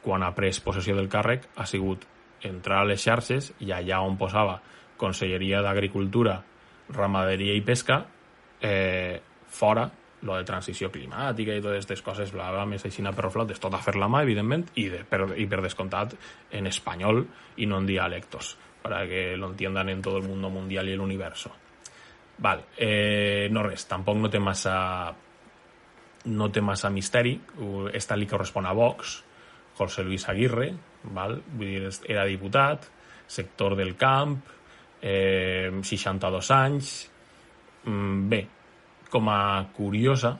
quan 0.01 0.25
ha 0.25 0.33
pres 0.35 0.61
possessió 0.65 0.97
del 0.97 1.11
càrrec 1.13 1.51
ha 1.57 1.67
sigut 1.69 2.07
entrar 2.47 2.81
a 2.81 2.89
les 2.89 3.03
xarxes 3.05 3.53
i 3.61 3.73
allà 3.77 4.01
on 4.05 4.17
posava 4.21 4.61
Conselleria 5.01 5.63
d'Agricultura, 5.65 6.37
Ramaderia 6.93 7.55
i 7.57 7.63
Pesca, 7.65 8.03
eh, 8.61 9.21
fora 9.49 9.87
lo 10.23 10.37
de 10.37 10.45
transició 10.45 10.91
climàtica 10.93 11.55
i 11.55 11.63
totes 11.63 11.79
aquestes 11.79 12.03
coses, 12.05 12.33
bla, 12.35 12.51
bla, 12.53 12.67
més 12.69 12.85
així 12.85 13.03
per 13.03 13.31
flot, 13.33 13.51
és 13.51 13.61
tot 13.61 13.73
a 13.73 13.81
fer 13.81 13.97
la 13.97 14.09
mà, 14.09 14.21
evidentment, 14.23 14.67
i, 14.77 14.89
de, 14.93 15.05
per, 15.09 15.33
i 15.37 15.47
per 15.47 15.63
descomptat 15.65 16.13
en 16.53 16.67
espanyol 16.67 17.25
i 17.57 17.67
no 17.67 17.79
en 17.79 17.87
dialectos, 17.87 18.57
para 18.83 19.07
que 19.09 19.37
lo 19.37 19.49
entiendan 19.49 19.89
en 19.89 20.03
todo 20.03 20.19
el 20.19 20.29
mundo 20.29 20.51
mundial 20.51 20.89
y 20.89 20.93
el 20.93 21.01
universo. 21.01 21.53
Val, 22.39 22.65
eh, 22.77 23.49
no 23.51 23.63
res, 23.63 23.87
tampoc 23.89 24.17
no 24.17 24.29
té 24.29 24.41
massa 24.41 25.15
no 26.25 26.51
té 26.53 26.61
massa 26.61 26.91
misteri, 26.93 27.35
esta 27.97 28.17
li 28.17 28.29
correspon 28.29 28.67
a 28.69 28.75
Vox, 28.77 29.17
José 29.79 30.05
Luis 30.05 30.27
Aguirre, 30.29 30.71
val? 31.17 31.39
Vull 31.55 31.71
dir, 31.71 31.93
era 32.13 32.27
diputat, 32.29 32.85
sector 33.31 33.77
del 33.79 33.97
camp, 33.97 34.37
eh, 35.01 35.71
62 35.83 36.51
anys... 36.57 36.95
Mm, 37.81 38.29
bé, 38.29 38.41
com 39.09 39.29
a 39.33 39.65
curiosa, 39.73 40.35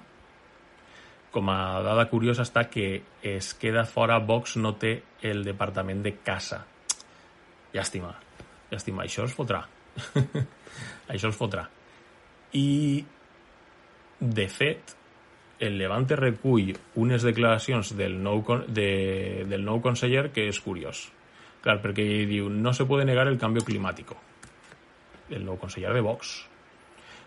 com 1.33 1.49
a 1.49 1.81
dada 1.81 2.05
curiosa 2.11 2.45
està 2.45 2.67
que 2.69 3.03
es 3.23 3.55
queda 3.57 3.87
fora 3.89 4.19
Vox 4.19 4.59
no 4.61 4.75
té 4.77 4.93
el 5.25 5.45
departament 5.47 6.03
de 6.05 6.13
casa. 6.27 6.61
Llàstima, 7.73 8.13
llàstima, 8.71 9.07
això 9.07 9.25
els 9.25 9.35
fotrà. 9.35 9.63
això 11.13 11.31
els 11.31 11.39
fotrà. 11.39 11.65
I, 12.59 13.01
de 14.21 14.47
fet, 14.51 14.97
el 15.61 15.77
Levante 15.79 16.17
recull 16.17 16.73
unes 16.97 17.23
declaracions 17.23 17.93
del 17.97 18.17
nou, 18.23 18.43
de, 18.67 19.45
del 19.49 19.65
nou 19.65 19.81
conseller 19.85 20.31
que 20.33 20.49
és 20.49 20.61
curiós. 20.65 21.05
Clar, 21.61 21.77
perquè 21.85 22.07
diu, 22.29 22.49
no 22.49 22.73
se 22.73 22.87
puede 22.89 23.05
negar 23.05 23.29
el 23.29 23.37
canvi 23.39 23.63
climàtic. 23.67 24.15
El 25.31 25.45
nou 25.45 25.61
conseller 25.61 25.93
de 25.93 26.01
Vox. 26.01 26.39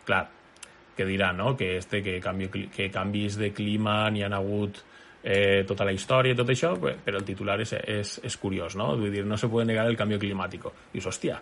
Clar, 0.08 0.26
que 0.98 1.06
dirà, 1.06 1.30
no?, 1.38 1.54
que, 1.58 1.78
este, 1.78 2.02
que, 2.02 2.18
canvi, 2.20 3.28
de 3.38 3.54
clima 3.54 4.10
n'hi 4.10 4.26
han 4.26 4.34
hagut 4.34 4.82
eh, 5.24 5.64
tota 5.70 5.86
la 5.86 5.94
història 5.94 6.34
i 6.34 6.38
tot 6.38 6.50
això, 6.50 6.74
però 6.82 7.22
el 7.22 7.26
titular 7.26 7.60
és, 7.62 7.78
és, 7.78 8.20
és 8.26 8.38
curiós, 8.38 8.76
no? 8.76 8.96
Vull 8.98 9.14
dir, 9.14 9.24
no 9.30 9.38
se 9.38 9.48
puede 9.48 9.70
negar 9.70 9.86
el 9.88 9.98
canvi 9.98 10.20
climàtic. 10.20 10.66
Dius, 10.92 11.08
hòstia, 11.14 11.40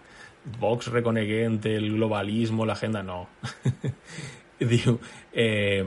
Vox 0.60 0.91
reconeguent 0.91 1.62
el 1.71 1.91
globalisme, 1.95 2.67
l'agenda, 2.67 3.04
no. 3.04 3.23
Diu, 4.71 4.99
eh, 5.34 5.86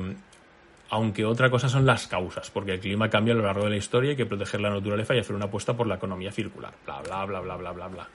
aunque 0.94 1.24
otra 1.24 1.50
cosa 1.50 1.68
son 1.68 1.85
las 1.85 2.07
causas, 2.07 2.50
porque 2.50 2.74
el 2.74 2.80
clima 2.80 3.11
cambia 3.11 3.35
a 3.35 3.37
lo 3.37 3.42
largo 3.42 3.64
de 3.64 3.70
la 3.70 3.76
historia 3.76 4.09
y 4.09 4.11
hay 4.11 4.16
que 4.16 4.26
proteger 4.26 4.61
la 4.61 4.70
naturaleza 4.70 5.12
y 5.12 5.18
hacer 5.18 5.35
una 5.35 5.46
apuesta 5.46 5.76
por 5.76 5.88
la 5.88 5.96
economía 5.96 6.30
circular. 6.30 6.72
Bla, 6.87 7.02
bla, 7.02 7.24
bla, 7.24 7.40
bla, 7.40 7.57
bla, 7.57 7.72
bla, 7.72 7.88
bla. 7.88 8.09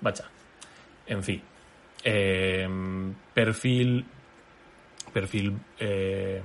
Vaja. 0.00 0.24
En 1.06 1.22
fi. 1.22 1.40
Eh, 2.02 2.68
perfil... 3.32 4.04
Perfil... 5.12 5.52
Eh, 5.78 6.42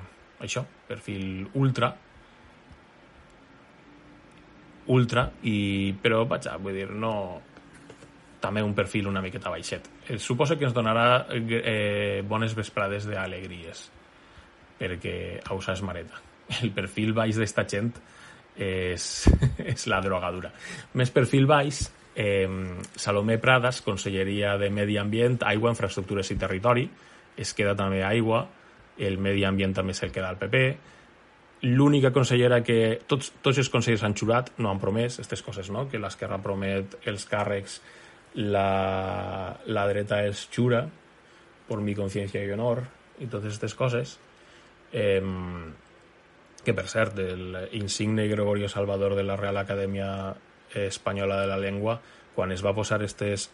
perfil 0.88 1.50
ultra. 1.56 1.96
Ultra, 4.86 5.32
i, 5.42 5.92
però 6.00 6.28
vaja, 6.28 6.58
vull 6.62 6.78
dir, 6.78 6.92
no... 6.92 7.42
També 8.40 8.62
un 8.62 8.78
perfil 8.78 9.10
una 9.10 9.26
miqueta 9.26 9.50
baixet. 9.50 9.90
Eh, 10.06 10.20
suposa 10.22 10.56
que 10.56 10.70
ens 10.70 10.78
donarà 10.78 11.26
eh, 11.34 12.22
bones 12.30 12.54
vesprades 12.54 13.10
d'alegries 13.10 13.90
perquè 14.80 15.16
Ausa 15.54 15.76
és 15.76 15.84
mareta. 15.86 16.22
El 16.64 16.74
perfil 16.76 17.14
baix 17.18 17.38
d'esta 17.40 17.66
gent 17.70 17.92
és, 18.56 19.06
és 19.74 19.88
la 19.92 20.02
drogadura. 20.06 20.52
Més 21.00 21.12
perfil 21.16 21.48
baix, 21.50 21.84
eh, 22.16 22.48
Salomé 22.96 23.38
Pradas, 23.40 23.84
Conselleria 23.86 24.58
de 24.58 24.72
Medi 24.74 24.98
Ambient, 24.98 25.40
Aigua, 25.48 25.76
Infraestructures 25.76 26.32
i 26.32 26.40
Territori, 26.40 26.90
es 27.40 27.54
queda 27.56 27.76
també 27.78 28.04
aigua, 28.04 28.44
el 29.00 29.18
medi 29.24 29.46
ambient 29.48 29.74
també 29.78 29.96
se'l 29.96 30.12
queda 30.12 30.28
al 30.28 30.40
PP, 30.40 30.64
l'única 31.72 32.12
consellera 32.16 32.62
que... 32.64 33.00
Tots, 33.08 33.34
tots 33.44 33.60
els 33.62 33.72
consellers 33.72 34.04
han 34.04 34.16
xurat, 34.16 34.54
no 34.60 34.72
han 34.72 34.80
promès 34.80 35.18
aquestes 35.20 35.44
coses, 35.44 35.72
no? 35.72 35.88
Que 35.92 36.00
l'esquerra 36.00 36.40
promet 36.44 37.00
els 37.10 37.26
càrrecs, 37.30 37.80
la, 38.40 39.56
la 39.68 39.86
dreta 39.90 40.22
és 40.28 40.46
xura, 40.54 40.86
per 41.70 41.80
mi 41.84 41.96
consciència 41.98 42.44
i 42.44 42.52
honor, 42.56 42.84
i 43.20 43.28
totes 43.28 43.54
aquestes 43.54 43.76
coses. 43.76 44.18
Eh, 44.92 45.22
que, 46.64 46.74
per 46.74 46.88
cert, 46.92 47.18
el 47.20 47.56
insigne 47.80 48.28
Gregorio 48.28 48.70
Salvador 48.70 49.16
de 49.16 49.24
la 49.24 49.38
Real 49.38 49.58
Acadèmia 49.58 50.36
Espanyola 50.76 51.42
de 51.42 51.48
la 51.48 51.58
Llengua, 51.58 52.00
quan 52.36 52.52
es 52.52 52.64
va 52.66 52.76
posar 52.76 53.00
aquestes 53.00 53.50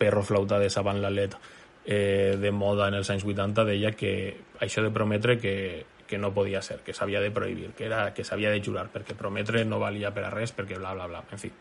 perro 0.00 0.22
flautades 0.24 0.76
avant 0.80 1.00
la 1.02 1.12
let 1.12 1.36
eh, 1.84 2.36
de 2.40 2.50
moda 2.50 2.88
en 2.88 2.96
els 2.98 3.10
anys 3.12 3.26
80, 3.28 3.64
deia 3.68 3.92
que 3.92 4.12
això 4.60 4.82
de 4.82 4.90
prometre 4.90 5.38
que, 5.38 5.84
que 6.08 6.18
no 6.18 6.32
podia 6.34 6.62
ser, 6.62 6.80
que 6.84 6.96
s'havia 6.96 7.20
de 7.20 7.30
prohibir, 7.30 7.70
que, 7.76 7.86
era, 7.86 8.12
que 8.14 8.24
s'havia 8.24 8.50
de 8.50 8.62
jurar, 8.64 8.88
perquè 8.92 9.14
prometre 9.16 9.64
no 9.64 9.78
valia 9.78 10.12
per 10.16 10.26
a 10.26 10.34
res, 10.34 10.54
perquè 10.56 10.78
bla, 10.80 10.94
bla, 10.96 11.06
bla, 11.06 11.22
en 11.30 11.40
fi, 11.40 11.52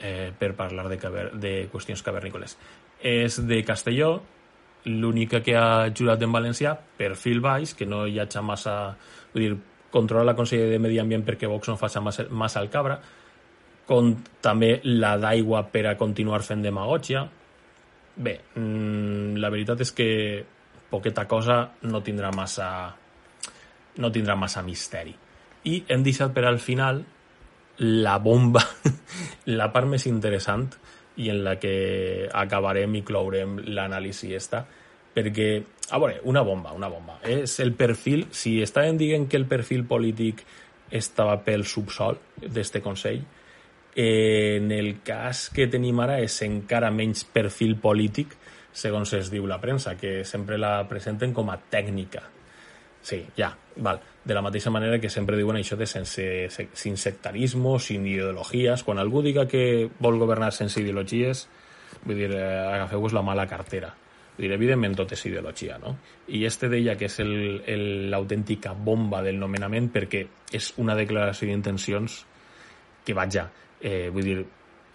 eh, 0.00 0.32
per 0.38 0.54
parlar 0.58 0.88
de, 0.90 0.98
caver, 0.98 1.30
de 1.38 1.54
qüestions 1.72 2.02
cavernícoles. 2.02 2.56
És 3.02 3.38
de 3.46 3.62
Castelló, 3.66 4.16
l'única 4.84 5.42
que 5.42 5.56
ha 5.56 5.90
jurat 5.94 6.22
en 6.22 6.32
valencià, 6.32 6.74
perfil 6.98 7.40
baix, 7.40 7.74
que 7.74 7.86
no 7.86 8.06
hi 8.06 8.18
hagi 8.20 8.42
massa... 8.42 8.76
Vull 9.32 9.44
dir, 9.44 9.58
controla 9.92 10.32
la 10.32 10.36
Conselleria 10.36 10.72
de 10.72 10.80
Medi 10.80 10.98
Ambient 10.98 11.24
perquè 11.26 11.50
Vox 11.50 11.68
no 11.68 11.76
faci 11.76 12.00
massa, 12.00 12.26
massa 12.30 12.60
al 12.60 12.70
cabra, 12.72 12.96
con, 13.86 14.14
també 14.40 14.78
la 14.88 15.16
d'aigua 15.20 15.66
per 15.72 15.86
a 15.90 15.96
continuar 16.00 16.42
fent 16.46 16.64
demagògia. 16.64 17.26
Bé, 18.16 18.34
mmm, 18.56 19.38
la 19.40 19.52
veritat 19.52 19.84
és 19.84 19.92
que 19.96 20.08
poqueta 20.92 21.24
cosa 21.28 21.62
no 21.88 22.02
tindrà 22.04 22.32
massa 22.34 22.68
no 23.96 24.10
tindrà 24.12 24.36
massa 24.36 24.62
misteri. 24.64 25.12
I 25.68 25.82
hem 25.88 26.02
deixat 26.04 26.32
per 26.34 26.46
al 26.48 26.58
final 26.60 27.02
la 27.82 28.18
bomba, 28.18 28.62
la 29.58 29.68
part 29.72 29.88
més 29.88 30.06
interessant, 30.08 30.68
i 31.16 31.28
en 31.30 31.42
la 31.44 31.58
que 31.60 32.28
acabarem 32.32 32.94
i 32.96 33.02
clourem 33.04 33.58
l'anàlisi 33.68 34.32
esta, 34.34 34.64
perquè, 35.12 35.48
a 35.90 36.00
veure, 36.00 36.20
una 36.24 36.42
bomba, 36.42 36.72
una 36.72 36.88
bomba. 36.88 37.18
És 37.28 37.58
el 37.60 37.74
perfil, 37.76 38.26
si 38.32 38.60
estaven 38.62 38.98
dient 39.00 39.28
que 39.28 39.36
el 39.36 39.46
perfil 39.46 39.84
polític 39.88 40.44
estava 40.92 41.38
pel 41.44 41.66
subsol 41.68 42.18
d'este 42.42 42.80
Consell, 42.84 43.22
eh, 43.94 44.56
en 44.56 44.72
el 44.72 45.02
cas 45.04 45.48
que 45.52 45.68
tenim 45.68 46.00
ara 46.00 46.18
és 46.24 46.38
encara 46.46 46.92
menys 46.92 47.24
perfil 47.28 47.76
polític, 47.80 48.36
segons 48.72 49.12
es 49.12 49.28
diu 49.32 49.46
la 49.46 49.60
premsa, 49.60 49.98
que 50.00 50.22
sempre 50.24 50.56
la 50.56 50.78
presenten 50.88 51.34
com 51.36 51.50
a 51.52 51.58
tècnica. 51.60 52.24
Sí, 53.02 53.26
ja, 53.36 53.50
val. 53.76 54.00
De 54.24 54.34
la 54.34 54.42
mateixa 54.42 54.70
manera 54.70 55.00
que 55.02 55.10
sempre 55.10 55.36
diuen 55.36 55.58
això 55.58 55.76
de 55.76 55.88
sense, 55.90 56.24
sin 56.78 56.96
sectarismo, 56.96 57.78
sin 57.82 58.06
ideologies. 58.06 58.84
Quan 58.86 59.02
algú 59.02 59.22
diga 59.22 59.48
que 59.50 59.90
vol 59.98 60.20
governar 60.22 60.52
sense 60.54 60.80
ideologies, 60.80 61.48
vull 62.04 62.16
dir, 62.16 62.30
eh, 62.30 62.44
agafeu-vos 62.76 63.12
la 63.12 63.24
mala 63.26 63.48
cartera. 63.50 63.90
Vull 64.36 64.46
dir, 64.46 64.52
evidentment 64.54 64.94
tot 64.96 65.12
és 65.12 65.26
ideologia, 65.26 65.76
no? 65.82 65.96
I 66.28 66.44
este 66.46 66.70
deia 66.72 66.94
que 66.96 67.10
és 67.10 67.18
l'autèntica 68.14 68.72
bomba 68.72 69.20
del 69.22 69.40
nomenament 69.40 69.90
perquè 69.92 70.22
és 70.54 70.72
una 70.78 70.94
declaració 70.96 71.50
d'intencions 71.50 72.22
que 73.04 73.14
vaja, 73.18 73.48
eh, 73.80 74.08
vull 74.14 74.24
dir, 74.24 74.38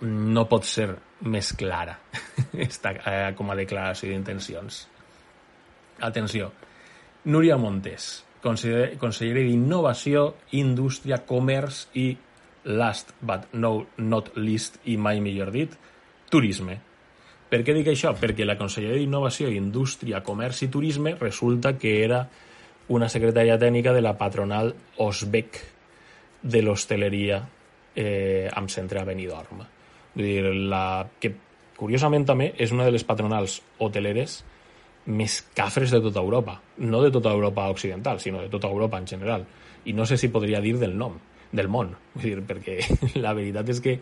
no 0.08 0.46
pot 0.48 0.66
ser 0.66 0.88
més 1.28 1.52
clara 1.58 1.98
esta, 2.68 2.96
eh, 2.96 3.34
com 3.36 3.52
a 3.52 3.60
declaració 3.60 4.10
d'intencions. 4.10 4.88
Atenció, 6.08 6.52
Núria 7.28 7.58
Montes, 7.60 8.24
consellera 8.40 9.42
d'Innovació, 9.44 10.30
Indústria, 10.56 11.18
Comerç 11.28 11.82
i 12.00 12.06
last 12.72 13.12
but 13.20 13.50
no, 13.52 13.88
not 13.98 14.32
least, 14.40 14.80
i 14.88 14.96
mai 14.96 15.20
millor 15.20 15.52
dit, 15.52 15.76
turisme. 16.32 16.78
Per 17.52 17.62
què 17.68 17.76
dic 17.76 17.92
això? 17.92 18.14
Perquè 18.16 18.48
la 18.48 18.58
Conselleria 18.60 19.00
d'Innovació, 19.02 19.52
Indústria, 19.52 20.24
Comerç 20.24 20.64
i 20.64 20.72
Turisme 20.72 21.18
resulta 21.20 21.76
que 21.80 21.98
era 22.04 22.24
una 22.96 23.12
secretària 23.12 23.60
tècnica 23.60 23.92
de 23.96 24.04
la 24.04 24.16
patronal 24.16 24.74
Osbec 25.04 25.60
de 26.44 26.64
l'hostaleria 26.64 27.42
eh, 27.96 28.48
amb 28.56 28.72
centre 28.72 29.02
a 29.02 29.08
Benidorm. 29.08 29.64
Vull 30.16 30.28
dir, 30.28 30.44
la, 30.72 31.08
que 31.20 31.34
curiosament 31.76 32.24
també 32.28 32.54
és 32.56 32.72
una 32.72 32.88
de 32.88 32.96
les 32.96 33.04
patronals 33.08 33.62
hoteleres 33.84 34.44
més 35.08 35.40
cafres 35.56 35.94
de 35.94 36.02
tota 36.04 36.22
Europa. 36.24 36.60
No 36.84 37.02
de 37.04 37.12
tota 37.12 37.32
Europa 37.32 37.70
occidental, 37.72 38.20
sinó 38.20 38.42
de 38.44 38.52
tota 38.52 38.68
Europa 38.68 39.00
en 39.00 39.08
general. 39.08 39.46
I 39.88 39.94
no 39.96 40.06
sé 40.06 40.18
si 40.18 40.28
podria 40.28 40.62
dir 40.62 40.78
del 40.80 40.98
nom 40.98 41.16
del 41.52 41.70
món. 41.72 41.94
Vull 42.16 42.26
dir, 42.28 42.44
perquè 42.48 42.80
la 43.24 43.34
veritat 43.38 43.70
és 43.72 43.82
que, 43.84 43.98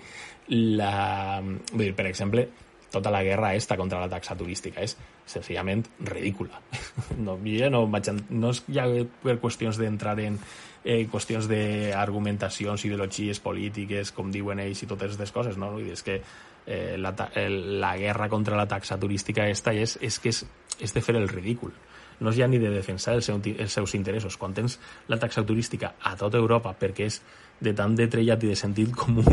la, 0.50 1.42
vull 1.42 1.86
dir, 1.86 1.94
per 1.98 2.08
exemple, 2.10 2.48
tota 2.96 3.12
la 3.14 3.24
guerra 3.24 3.54
esta 3.56 3.78
contra 3.78 4.00
la 4.02 4.10
taxa 4.12 4.38
turística 4.40 4.84
és 4.84 4.96
senzillament 5.28 5.86
ridícula. 6.00 6.62
No, 7.26 7.38
ja 7.46 7.70
no, 7.72 7.86
vaig, 7.92 8.10
no 8.32 8.52
és 8.54 8.62
ja 8.72 8.86
per 9.24 9.38
qüestions 9.42 9.78
d'entrar 9.80 10.16
en 10.24 10.38
eh, 10.84 11.06
qüestions 11.12 11.48
d'argumentacions, 11.52 12.86
ideologies 12.88 13.42
polítiques, 13.44 14.12
com 14.16 14.32
diuen 14.34 14.62
ells 14.64 14.84
i 14.84 14.90
totes 14.90 15.14
aquestes 15.14 15.34
coses, 15.36 15.58
no? 15.62 15.72
Vull 15.76 15.88
dir, 15.88 15.96
és 15.98 16.06
que 16.06 16.20
eh, 16.20 16.96
la, 17.02 17.14
el, 17.42 17.58
la 17.82 17.96
guerra 18.00 18.30
contra 18.30 18.58
la 18.60 18.68
taxa 18.70 19.00
turística 19.02 19.48
esta 19.50 19.74
és, 19.74 19.98
és 20.02 20.20
que 20.20 20.34
és, 20.34 20.46
és 20.80 20.96
de 20.96 21.04
fer 21.04 21.18
el 21.20 21.30
ridícul 21.32 21.74
no 22.20 22.32
és 22.32 22.38
ja 22.40 22.48
ni 22.48 22.60
de 22.62 22.70
defensar 22.72 23.18
els, 23.18 23.28
seu, 23.28 23.40
els 23.44 23.74
seus 23.74 23.96
interessos. 23.98 24.38
Quan 24.40 24.54
tens 24.56 24.78
la 25.12 25.20
taxa 25.20 25.44
turística 25.44 25.96
a 26.00 26.16
tota 26.20 26.40
Europa 26.40 26.72
perquè 26.80 27.10
és 27.10 27.20
de 27.60 27.74
tant 27.76 27.96
de 27.96 28.08
trellat 28.12 28.44
i 28.44 28.54
de 28.54 28.60
sentit 28.60 28.96
comú 28.96 29.24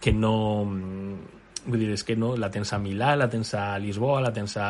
que 0.00 0.12
no... 0.12 0.36
Vull 1.66 1.82
dir, 1.82 1.90
és 1.94 2.04
que 2.06 2.16
no, 2.18 2.34
la 2.38 2.50
tens 2.54 2.72
a 2.72 2.78
Milà, 2.78 3.14
la 3.18 3.28
tens 3.30 3.52
a 3.58 3.64
Lisboa, 3.82 4.20
la 4.22 4.32
tens 4.34 4.56
a, 4.62 4.68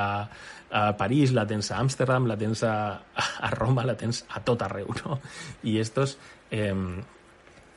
a 0.71 0.87
París, 0.97 1.35
la 1.37 1.47
tens 1.49 1.71
a 1.71 1.81
Amsterdam, 1.83 2.29
la 2.29 2.39
tens 2.41 2.63
a, 2.65 2.77
a 2.97 3.51
Roma, 3.55 3.85
la 3.85 3.97
tens 4.01 4.25
a 4.33 4.41
tot 4.47 4.65
arreu, 4.65 4.89
no? 5.05 5.21
I 5.69 5.77
estos, 5.83 6.17
eh, 6.51 6.73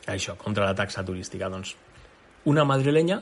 això, 0.07 0.37
contra 0.39 0.69
la 0.69 0.77
taxa 0.77 1.03
turística, 1.05 1.51
doncs, 1.51 1.75
una 2.49 2.63
madrilenya 2.63 3.19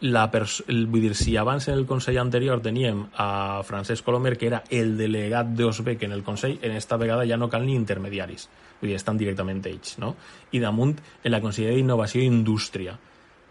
la 0.00 0.26
vull 0.28 1.00
dir, 1.00 1.14
si 1.14 1.36
abans 1.36 1.68
en 1.68 1.74
el 1.74 1.86
Consell 1.86 2.18
anterior 2.18 2.60
teníem 2.60 3.06
a 3.16 3.62
Francesc 3.64 4.04
Colomer, 4.04 4.36
que 4.36 4.46
era 4.46 4.62
el 4.70 4.96
delegat 4.96 5.54
d'Osbec 5.56 6.02
en 6.02 6.12
el 6.12 6.22
Consell, 6.22 6.58
en 6.60 6.72
esta 6.76 6.96
vegada 6.96 7.24
ja 7.26 7.36
no 7.36 7.48
cal 7.48 7.64
ni 7.64 7.74
intermediaris, 7.74 8.48
vull 8.80 8.90
dir, 8.90 8.96
estan 8.96 9.16
directament 9.16 9.64
ells, 9.64 9.96
no? 9.98 10.14
I 10.52 10.60
damunt, 10.60 10.98
en 11.24 11.32
la 11.32 11.40
Conselleria 11.40 11.78
d'Innovació 11.78 12.20
i 12.20 12.28
Indústria, 12.28 12.98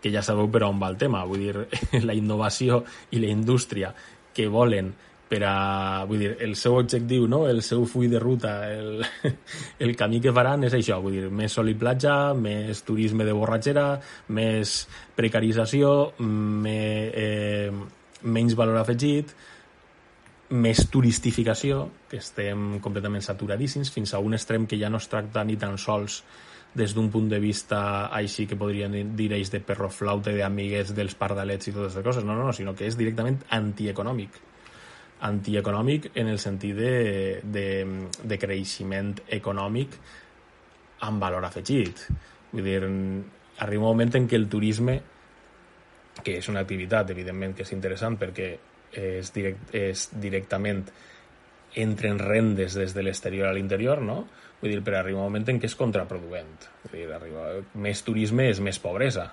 que 0.06 0.14
ja 0.14 0.22
sabeu 0.22 0.46
per 0.54 0.62
on 0.68 0.78
va 0.78 0.92
el 0.94 1.00
tema, 1.02 1.24
vull 1.26 1.42
dir, 1.42 1.66
la 2.06 2.14
innovació 2.14 2.84
i 3.18 3.24
la 3.24 3.32
indústria 3.34 3.90
que 4.38 4.46
volen 4.54 4.92
per 5.26 5.40
a, 5.50 5.56
vull 6.06 6.22
dir, 6.22 6.36
el 6.46 6.54
seu 6.60 6.76
objectiu, 6.78 7.26
no? 7.26 7.48
el 7.50 7.64
seu 7.66 7.88
full 7.90 8.12
de 8.12 8.22
ruta, 8.22 8.54
el, 8.70 9.02
el 9.88 9.96
camí 9.98 10.22
que 10.22 10.34
faran 10.36 10.68
és 10.70 10.78
això, 10.78 11.00
vull 11.02 11.18
dir, 11.18 11.26
més 11.34 11.58
sol 11.58 11.74
i 11.74 11.76
platja, 11.82 12.36
més 12.38 12.86
turisme 12.86 13.26
de 13.26 13.34
borratxera, 13.34 13.88
més 14.38 14.78
precarització, 15.18 15.90
me, 16.22 16.80
eh, 17.10 17.74
menys 18.30 18.54
valor 18.62 18.78
afegit, 18.84 19.34
més 20.54 20.86
turistificació, 20.94 21.88
que 22.12 22.22
estem 22.22 22.76
completament 22.78 23.26
saturadíssims, 23.26 23.90
fins 23.90 24.14
a 24.14 24.22
un 24.22 24.38
extrem 24.38 24.70
que 24.70 24.78
ja 24.78 24.94
no 24.94 25.02
es 25.02 25.10
tracta 25.10 25.42
ni 25.42 25.58
tan 25.58 25.82
sols 25.82 26.22
des 26.76 26.94
d'un 26.94 27.08
punt 27.12 27.30
de 27.32 27.40
vista 27.40 28.08
així 28.14 28.46
que 28.48 28.58
podrien 28.60 29.16
dir 29.16 29.30
ells 29.34 29.52
de 29.54 29.62
perroflaute, 29.64 30.34
d'amiguets 30.36 30.92
dels 30.96 31.16
pardalets 31.16 31.70
i 31.70 31.72
totes 31.72 31.96
aquestes 31.96 32.04
coses, 32.04 32.28
no, 32.28 32.36
no, 32.36 32.50
no, 32.50 32.54
sinó 32.54 32.76
que 32.76 32.90
és 32.90 33.00
directament 33.00 33.40
antieconòmic 33.56 34.42
antieconòmic 35.26 36.12
en 36.20 36.28
el 36.28 36.40
sentit 36.40 36.76
de, 36.76 37.40
de, 37.44 37.68
de 38.24 38.38
creixement 38.38 39.14
econòmic 39.40 39.96
amb 41.08 41.22
valor 41.22 41.46
afegit. 41.48 42.06
Vull 42.52 42.66
dir, 42.66 42.78
arriba 43.64 43.84
un 43.84 43.90
moment 43.90 44.16
en 44.20 44.30
què 44.30 44.38
el 44.40 44.48
turisme, 44.52 45.00
que 46.24 46.38
és 46.40 46.48
una 46.52 46.64
activitat, 46.64 47.12
evidentment, 47.12 47.56
que 47.56 47.66
és 47.66 47.74
interessant 47.76 48.20
perquè 48.20 48.50
és, 48.96 49.32
direct, 49.36 49.74
és 49.76 50.08
directament 50.14 50.86
entren 51.76 52.20
rendes 52.22 52.78
des 52.80 52.94
de 52.96 53.04
l'exterior 53.04 53.50
a 53.50 53.56
l'interior, 53.56 54.02
no? 54.02 54.24
Vull 54.62 54.72
dir, 54.72 54.82
però 54.86 55.00
arriba 55.00 55.20
un 55.20 55.28
moment 55.30 55.48
en 55.52 55.60
què 55.62 55.70
és 55.70 55.78
contraproduent. 55.78 56.70
Vull 56.86 57.00
dir, 57.00 57.10
arriba, 57.14 57.48
més 57.86 58.04
turisme 58.06 58.50
és 58.52 58.62
més 58.64 58.80
pobresa. 58.82 59.30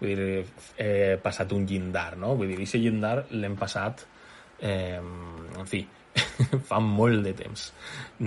Vull 0.00 0.12
dir, 0.12 0.44
eh, 0.82 1.16
passat 1.22 1.52
un 1.56 1.64
llindar, 1.66 2.16
no? 2.20 2.34
Vull 2.36 2.52
dir, 2.52 2.60
aquest 2.60 2.82
llindar 2.82 3.16
l'hem 3.32 3.56
passat 3.56 4.04
eh, 4.60 4.98
en 4.98 5.66
fi, 5.66 5.86
fa 6.68 6.80
molt 6.80 7.24
de 7.24 7.32
temps. 7.36 7.70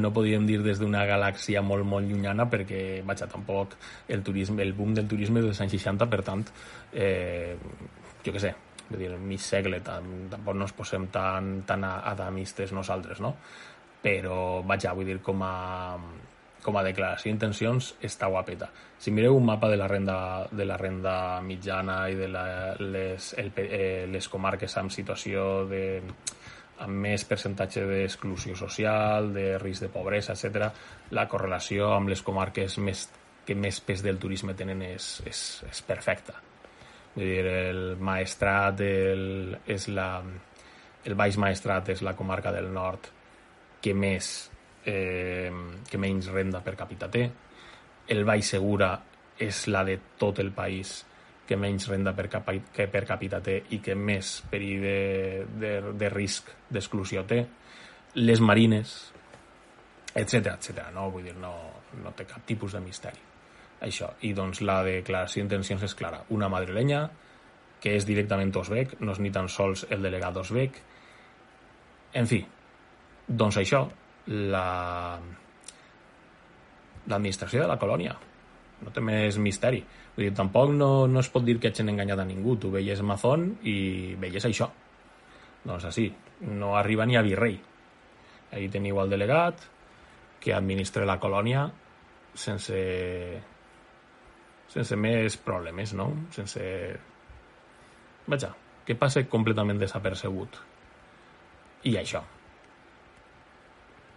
No 0.02 0.12
podríem 0.14 0.46
dir 0.48 0.60
des 0.66 0.82
d'una 0.82 1.06
galàxia 1.10 1.62
molt, 1.66 1.86
molt 1.88 2.10
llunyana 2.10 2.48
perquè, 2.50 3.02
vaja, 3.06 3.30
tampoc 3.30 3.76
el 4.10 4.24
turisme, 4.26 4.64
el 4.64 4.74
boom 4.78 4.96
del 4.98 5.10
turisme 5.10 5.44
dels 5.46 5.62
anys 5.64 5.78
60, 5.78 6.10
per 6.10 6.22
tant, 6.26 6.46
eh, 6.94 7.56
jo 8.26 8.34
què 8.36 8.44
sé, 8.44 8.54
vull 8.90 9.02
dir, 9.02 9.12
mig 9.22 9.42
segle, 9.44 9.82
tampoc 9.86 10.56
no 10.56 10.68
ens 10.68 10.76
posem 10.78 11.10
tan, 11.14 11.60
tan 11.70 11.86
adamistes 11.86 12.74
nosaltres, 12.76 13.22
no? 13.24 13.36
Però, 14.00 14.62
vaja, 14.64 14.94
vull 14.96 15.10
dir, 15.10 15.20
com 15.24 15.42
a, 15.44 15.54
com 16.63 16.78
a 16.78 16.84
declaració 16.84 17.32
d'intencions 17.32 17.93
està 18.04 18.28
guapeta. 18.28 18.69
Si 19.00 19.12
mireu 19.15 19.38
un 19.38 19.45
mapa 19.48 19.69
de 19.72 19.78
la 19.80 19.88
renda, 19.88 20.48
de 20.52 20.65
la 20.67 20.78
renda 20.78 21.39
mitjana 21.45 22.02
i 22.12 22.17
de 22.19 22.28
la, 22.28 22.45
les, 22.80 23.34
el, 23.39 23.54
eh, 23.56 24.06
les 24.12 24.28
comarques 24.28 24.76
amb 24.78 24.91
situació 24.91 25.65
de 25.69 25.84
amb 26.80 26.95
més 27.04 27.26
percentatge 27.28 27.84
d'exclusió 27.88 28.56
social, 28.56 29.34
de 29.36 29.58
risc 29.60 29.84
de 29.84 29.89
pobresa, 29.91 30.36
etc., 30.36 30.69
la 31.12 31.28
correlació 31.28 31.93
amb 31.95 32.12
les 32.12 32.22
comarques 32.24 32.78
més, 32.80 33.08
que 33.45 33.56
més 33.56 33.82
pes 33.84 34.04
del 34.06 34.19
turisme 34.22 34.56
tenen 34.56 34.84
és, 34.88 35.10
és, 35.28 35.41
és 35.67 35.82
perfecta. 35.88 36.38
Vull 37.15 37.26
dir, 37.26 37.41
el 37.50 37.82
Maestrat 38.00 38.84
el, 38.86 39.58
és 39.67 39.89
la, 39.91 40.22
el 41.04 41.17
Baix 41.19 41.39
Maestrat 41.41 41.91
és 41.95 42.04
la 42.06 42.15
comarca 42.15 42.54
del 42.56 42.72
nord 42.72 43.12
que 43.84 43.95
més 43.95 44.50
eh, 44.89 45.52
que 45.89 46.02
menys 46.02 46.32
renda 46.34 46.63
per 46.65 46.75
capita 46.80 47.10
té. 47.12 47.28
El 48.10 48.25
Baix 48.25 48.49
Segura 48.56 48.95
és 49.39 49.67
la 49.69 49.86
de 49.88 49.99
tot 50.19 50.41
el 50.43 50.52
país 50.56 50.99
que 51.49 51.58
menys 51.58 51.88
renda 51.89 52.13
per, 52.13 52.28
capi, 52.30 52.60
que 52.73 52.86
per 52.91 53.06
capita 53.10 53.39
té 53.41 53.56
i 53.73 53.80
que 53.82 53.95
més 53.97 54.36
perill 54.52 54.84
de, 54.84 54.99
de, 55.62 55.71
de 55.97 56.10
risc 56.13 56.52
d'exclusió 56.69 57.23
té. 57.30 57.39
Les 58.21 58.41
marines, 58.41 58.93
etc 60.13 60.54
etc. 60.54 60.84
no? 60.93 61.08
Vull 61.13 61.25
dir, 61.30 61.34
no, 61.41 61.54
no 62.04 62.13
té 62.17 62.28
cap 62.30 62.45
tipus 62.45 62.78
de 62.78 62.84
misteri. 62.84 63.25
Això. 63.86 64.12
I 64.28 64.34
doncs 64.38 64.62
la 64.62 64.82
declaració 64.86 65.41
d'intencions 65.41 65.88
és 65.88 65.95
clara. 65.97 66.21
Una 66.36 66.52
madrilenya, 66.52 67.06
que 67.82 67.95
és 67.95 68.06
directament 68.06 68.52
Osbec, 68.60 68.97
no 68.99 69.15
és 69.15 69.21
ni 69.23 69.32
tan 69.32 69.47
sols 69.49 69.86
el 69.89 70.04
delegat 70.06 70.38
Osbec. 70.38 70.78
En 72.19 72.28
fi, 72.30 72.43
doncs 73.25 73.58
això, 73.62 73.86
la 74.30 75.20
l'administració 77.10 77.63
de 77.63 77.70
la 77.70 77.80
colònia. 77.82 78.13
No 78.80 78.94
té 78.94 79.02
més 79.04 79.39
misteri. 79.42 79.82
Vull 80.15 80.28
dir, 80.28 80.36
tampoc 80.38 80.72
no, 80.76 81.08
no 81.10 81.24
es 81.24 81.30
pot 81.34 81.44
dir 81.46 81.58
que 81.60 81.72
hagin 81.72 81.89
enganyat 81.92 82.22
a 82.22 82.28
ningú. 82.28 82.56
Tu 82.62 82.72
veies 82.72 83.02
Amazon 83.02 83.50
i 83.68 84.15
veies 84.22 84.46
això. 84.46 84.70
Doncs 85.65 85.89
així, 85.89 86.08
no 86.46 86.76
arriba 86.78 87.08
ni 87.10 87.18
a 87.18 87.26
virrei. 87.26 87.58
Ahí 88.54 88.70
teniu 88.72 89.02
el 89.02 89.12
delegat 89.12 89.65
que 90.39 90.54
administra 90.56 91.08
la 91.10 91.20
colònia 91.20 91.68
sense 92.39 92.80
sense 94.70 94.96
més 94.96 95.36
problemes, 95.42 95.96
no? 95.98 96.12
Sense... 96.32 96.63
Vaja, 98.30 98.54
que 98.86 98.96
passa 98.96 99.26
completament 99.26 99.82
desapercebut. 99.82 100.60
I 101.89 101.98
això 101.98 102.22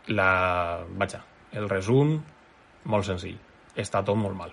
la... 0.08 0.84
vaja, 0.98 1.22
el 1.52 1.68
resum, 1.70 2.16
molt 2.84 3.06
senzill. 3.06 3.38
Està 3.78 4.02
tot 4.04 4.18
molt 4.18 4.36
mal. 4.36 4.52